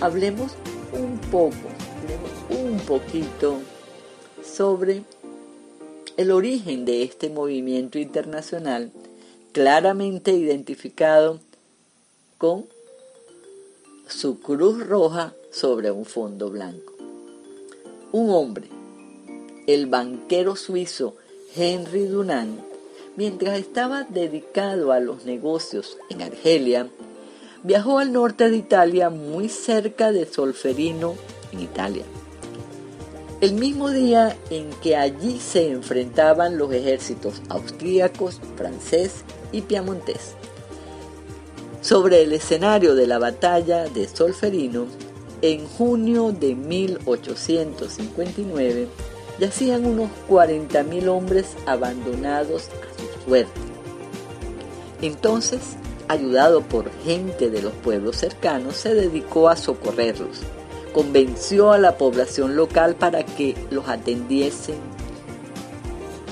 hablemos 0.00 0.52
un 0.92 1.18
poco, 1.30 1.68
hablemos 2.00 2.30
un 2.48 2.78
poquito 2.80 3.58
sobre 4.42 5.02
el 6.16 6.30
origen 6.30 6.84
de 6.84 7.02
este 7.02 7.28
movimiento 7.28 7.98
internacional 7.98 8.90
claramente 9.52 10.32
identificado 10.32 11.40
con 12.38 12.66
su 14.08 14.40
cruz 14.40 14.86
roja 14.86 15.34
sobre 15.50 15.90
un 15.90 16.04
fondo 16.04 16.50
blanco 16.50 16.93
un 18.14 18.30
hombre, 18.30 18.68
el 19.66 19.86
banquero 19.86 20.54
suizo 20.54 21.16
Henry 21.56 22.06
Dunant, 22.06 22.60
mientras 23.16 23.58
estaba 23.58 24.04
dedicado 24.04 24.92
a 24.92 25.00
los 25.00 25.24
negocios 25.24 25.98
en 26.10 26.22
Argelia, 26.22 26.88
viajó 27.64 27.98
al 27.98 28.12
norte 28.12 28.50
de 28.50 28.56
Italia 28.56 29.10
muy 29.10 29.48
cerca 29.48 30.12
de 30.12 30.26
Solferino, 30.26 31.16
en 31.50 31.58
Italia. 31.58 32.04
El 33.40 33.54
mismo 33.54 33.90
día 33.90 34.36
en 34.48 34.70
que 34.80 34.94
allí 34.94 35.40
se 35.40 35.72
enfrentaban 35.72 36.56
los 36.56 36.72
ejércitos 36.72 37.42
austríacos, 37.48 38.40
francés 38.54 39.24
y 39.50 39.62
piamontés. 39.62 40.36
Sobre 41.80 42.22
el 42.22 42.32
escenario 42.32 42.94
de 42.94 43.08
la 43.08 43.18
batalla 43.18 43.86
de 43.86 44.06
Solferino, 44.06 44.86
en 45.52 45.66
junio 45.66 46.32
de 46.32 46.54
1859 46.54 48.88
yacían 49.38 49.84
unos 49.84 50.08
40.000 50.26 51.06
hombres 51.08 51.48
abandonados 51.66 52.68
a 52.68 52.70
su 52.98 53.06
suerte. 53.26 53.60
Entonces, 55.02 55.76
ayudado 56.08 56.62
por 56.62 56.90
gente 57.04 57.50
de 57.50 57.60
los 57.60 57.74
pueblos 57.74 58.16
cercanos, 58.16 58.76
se 58.76 58.94
dedicó 58.94 59.50
a 59.50 59.56
socorrerlos. 59.56 60.40
Convenció 60.94 61.72
a 61.72 61.78
la 61.78 61.98
población 61.98 62.56
local 62.56 62.94
para 62.94 63.26
que 63.26 63.54
los 63.70 63.86
atendiesen 63.86 64.76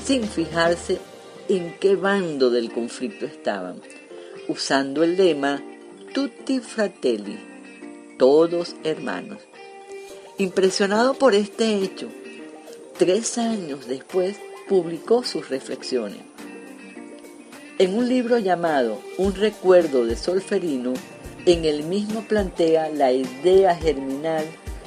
sin 0.07 0.25
fijarse 0.25 1.01
en 1.51 1.77
qué 1.79 1.97
bando 1.97 2.49
del 2.49 2.73
conflicto 2.73 3.27
estaban, 3.27 3.83
usando 4.49 5.05
el 5.05 5.19
lema 5.19 5.63
Tutti 6.15 6.61
Fratelli, 6.61 7.52
todos 8.23 8.77
hermanos. 8.85 9.39
Impresionado 10.39 11.15
por 11.15 11.35
este 11.35 11.79
hecho, 11.79 12.07
tres 12.97 13.37
años 13.37 13.89
después 13.89 14.37
publicó 14.69 15.25
sus 15.25 15.49
reflexiones. 15.49 16.21
En 17.81 17.99
un 17.99 18.09
libro 18.09 18.39
llamado 18.39 19.01
Un 19.19 19.35
recuerdo 19.35 20.07
de 20.07 20.15
Solferino, 20.15 20.95
en 21.47 21.65
el 21.65 21.83
mismo 21.83 22.23
plantea 22.23 22.91
la 22.91 23.11
idea 23.11 23.75
germinal 23.75 24.45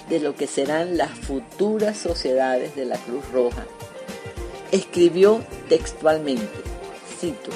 de 0.08 0.22
lo 0.22 0.34
que 0.34 0.48
serán 0.48 0.96
las 0.96 1.12
futuras 1.12 1.98
sociedades 1.98 2.74
de 2.78 2.86
la 2.86 2.98
Cruz 3.00 3.30
Roja. 3.34 3.66
Escribió 4.72 5.44
textualmente, 5.68 6.48
cito, 7.20 7.52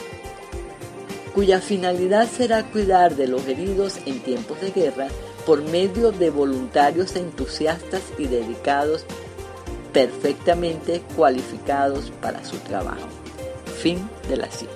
cuya 1.33 1.61
finalidad 1.61 2.27
será 2.29 2.65
cuidar 2.65 3.15
de 3.15 3.29
los 3.29 3.47
heridos 3.47 3.97
en 4.05 4.19
tiempos 4.19 4.59
de 4.59 4.71
guerra 4.71 5.07
por 5.49 5.63
medio 5.63 6.11
de 6.11 6.29
voluntarios 6.29 7.15
entusiastas 7.15 8.03
y 8.19 8.27
dedicados 8.27 9.03
perfectamente 9.91 11.01
cualificados 11.15 12.11
para 12.21 12.45
su 12.45 12.57
trabajo. 12.57 13.07
Fin 13.81 13.97
de 14.27 14.37
la 14.37 14.51
cita. 14.51 14.71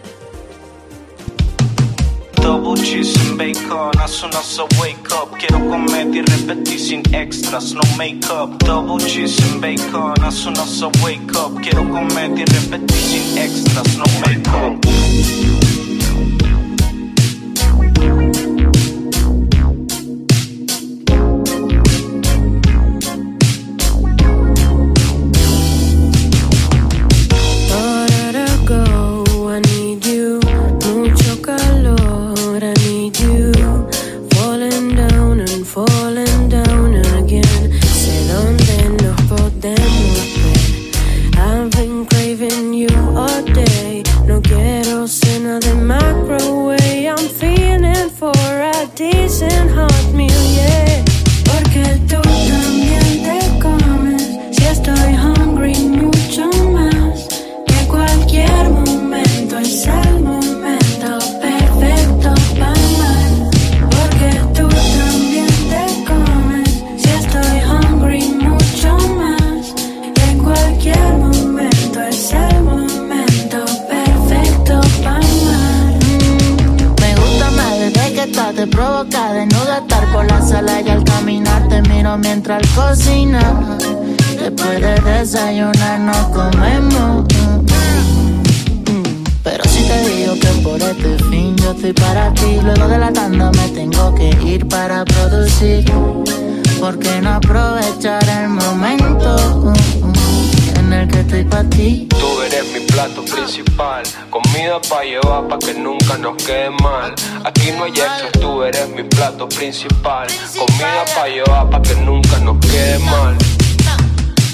Principal, 103.53 104.03
comida 104.31 104.81
pa' 104.81 105.03
llevar 105.03 105.47
pa' 105.47 105.59
que 105.59 105.75
nunca 105.75 106.17
nos 106.17 106.35
quede 106.43 106.71
mal. 106.71 107.13
Aquí 107.45 107.71
no 107.77 107.83
hay 107.83 107.91
extras, 107.91 108.31
tú 108.41 108.63
eres 108.63 108.89
mi 108.89 109.03
plato 109.03 109.47
principal, 109.47 110.27
comida 110.57 111.05
pa' 111.13 111.27
llevar 111.27 111.69
pa' 111.69 111.81
que 111.83 111.95
nunca 111.97 112.39
nos 112.39 112.57
quede 112.65 112.97
mal. 112.99 113.37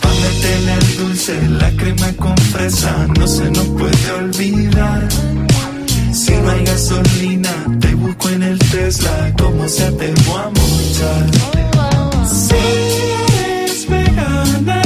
Pa' 0.02 0.14
meterle 0.22 0.72
al 0.74 0.98
dulce, 0.98 1.42
la 1.48 1.72
crema 1.78 2.12
con 2.18 2.38
fresa 2.52 3.08
no 3.18 3.26
se 3.26 3.50
nos 3.50 3.68
puede 3.68 4.12
olvidar. 4.12 5.08
Si 6.12 6.32
no 6.34 6.52
hay 6.52 6.66
gasolina, 6.66 7.54
te 7.80 7.96
busco 7.96 8.28
en 8.30 8.44
el 8.44 8.60
Tesla, 8.60 9.34
como 9.40 9.68
sea 9.70 9.92
te 9.92 10.12
voy 10.26 10.42
a 10.42 10.50
mochar. 10.50 11.26
Si 12.28 12.56
eres 13.46 13.88
vegana, 13.88 14.79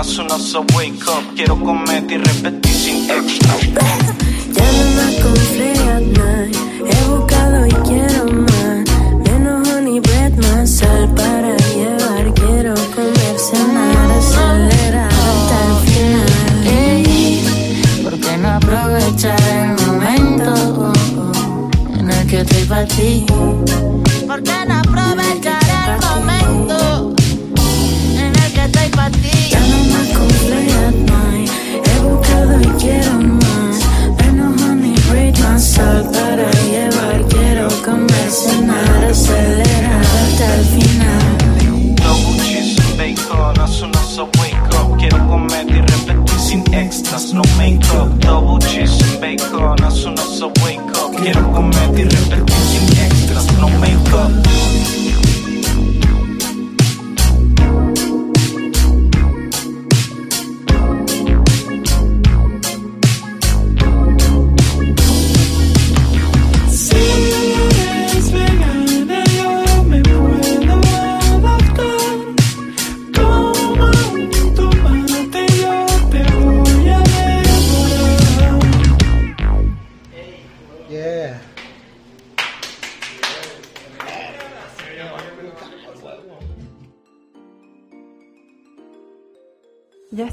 as 0.00 0.08
soon 0.16 0.32
as 0.32 0.54
I 0.54 0.60
wake 0.76 1.06
up. 1.08 1.22
Quiero 1.36 1.56
comer 1.60 2.04
y 2.08 2.16
repetir 2.16 2.72
sin 2.72 3.10
extras 3.10 3.60
Ya 4.56 4.72
no 4.72 5.79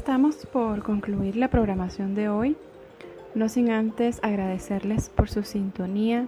estamos 0.08 0.46
por 0.46 0.82
concluir 0.82 1.36
la 1.36 1.50
programación 1.50 2.14
de 2.14 2.30
hoy. 2.30 2.56
No 3.34 3.50
sin 3.50 3.70
antes 3.70 4.20
agradecerles 4.22 5.10
por 5.10 5.28
su 5.28 5.42
sintonía, 5.42 6.26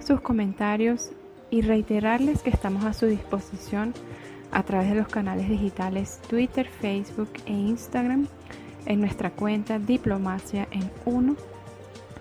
sus 0.00 0.22
comentarios 0.22 1.10
y 1.50 1.60
reiterarles 1.60 2.42
que 2.42 2.48
estamos 2.48 2.86
a 2.86 2.94
su 2.94 3.04
disposición 3.04 3.92
a 4.50 4.62
través 4.62 4.88
de 4.88 4.94
los 4.94 5.08
canales 5.08 5.46
digitales 5.46 6.22
Twitter, 6.26 6.66
Facebook 6.66 7.28
e 7.44 7.52
Instagram 7.52 8.28
en 8.86 9.00
nuestra 9.02 9.28
cuenta 9.28 9.78
Diplomacia 9.78 10.66
en 10.70 10.90
1. 11.04 11.36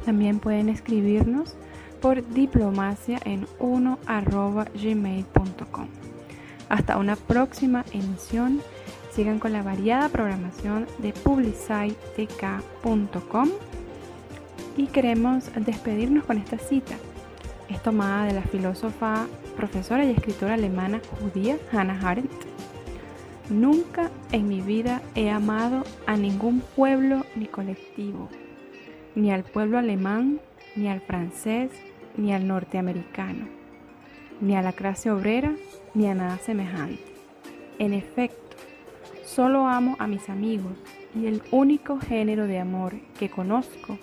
También 0.03 0.39
pueden 0.39 0.67
escribirnos 0.67 1.55
por 2.01 2.27
diplomacia 2.33 3.17
en 3.23 3.47
1 3.59 3.99
gmail.com. 4.75 5.87
Hasta 6.67 6.97
una 6.97 7.15
próxima 7.15 7.85
emisión. 7.93 8.61
Sigan 9.17 9.39
con 9.39 9.51
la 9.51 9.63
variada 9.63 10.07
programación 10.09 10.85
de 10.99 11.11
publicitek.com 11.11 13.49
y 14.77 14.85
queremos 14.85 15.51
despedirnos 15.55 16.23
con 16.23 16.37
esta 16.37 16.59
cita. 16.59 16.95
Es 17.67 17.81
tomada 17.81 18.25
de 18.25 18.33
la 18.33 18.43
filósofa, 18.43 19.25
profesora 19.55 20.05
y 20.05 20.11
escritora 20.11 20.53
alemana 20.53 21.01
judía 21.19 21.57
Hannah 21.71 21.99
Arendt. 22.07 22.31
Nunca 23.49 24.11
en 24.31 24.47
mi 24.47 24.61
vida 24.61 25.01
he 25.15 25.31
amado 25.31 25.83
a 26.05 26.15
ningún 26.15 26.61
pueblo 26.75 27.25
ni 27.35 27.47
colectivo, 27.47 28.29
ni 29.15 29.31
al 29.31 29.43
pueblo 29.43 29.79
alemán, 29.79 30.39
ni 30.75 30.89
al 30.89 31.01
francés, 31.01 31.71
ni 32.17 32.35
al 32.35 32.47
norteamericano, 32.47 33.47
ni 34.41 34.55
a 34.55 34.61
la 34.61 34.73
clase 34.73 35.09
obrera, 35.09 35.55
ni 35.95 36.05
a 36.05 36.13
nada 36.13 36.37
semejante. 36.37 37.01
En 37.79 37.95
efecto, 37.95 38.46
solo 39.27 39.67
amo 39.67 39.97
a 39.99 40.07
mis 40.07 40.29
amigos 40.29 40.73
y 41.13 41.27
el 41.27 41.43
único 41.51 41.99
género 41.99 42.47
de 42.47 42.59
amor 42.59 42.95
que 43.19 43.29
conozco 43.29 43.99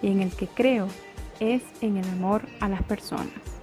y 0.00 0.08
en 0.08 0.22
el 0.22 0.30
que 0.34 0.46
creo 0.48 0.88
es 1.40 1.62
en 1.82 1.98
el 1.98 2.08
amor 2.08 2.42
a 2.60 2.68
las 2.68 2.82
personas. 2.82 3.61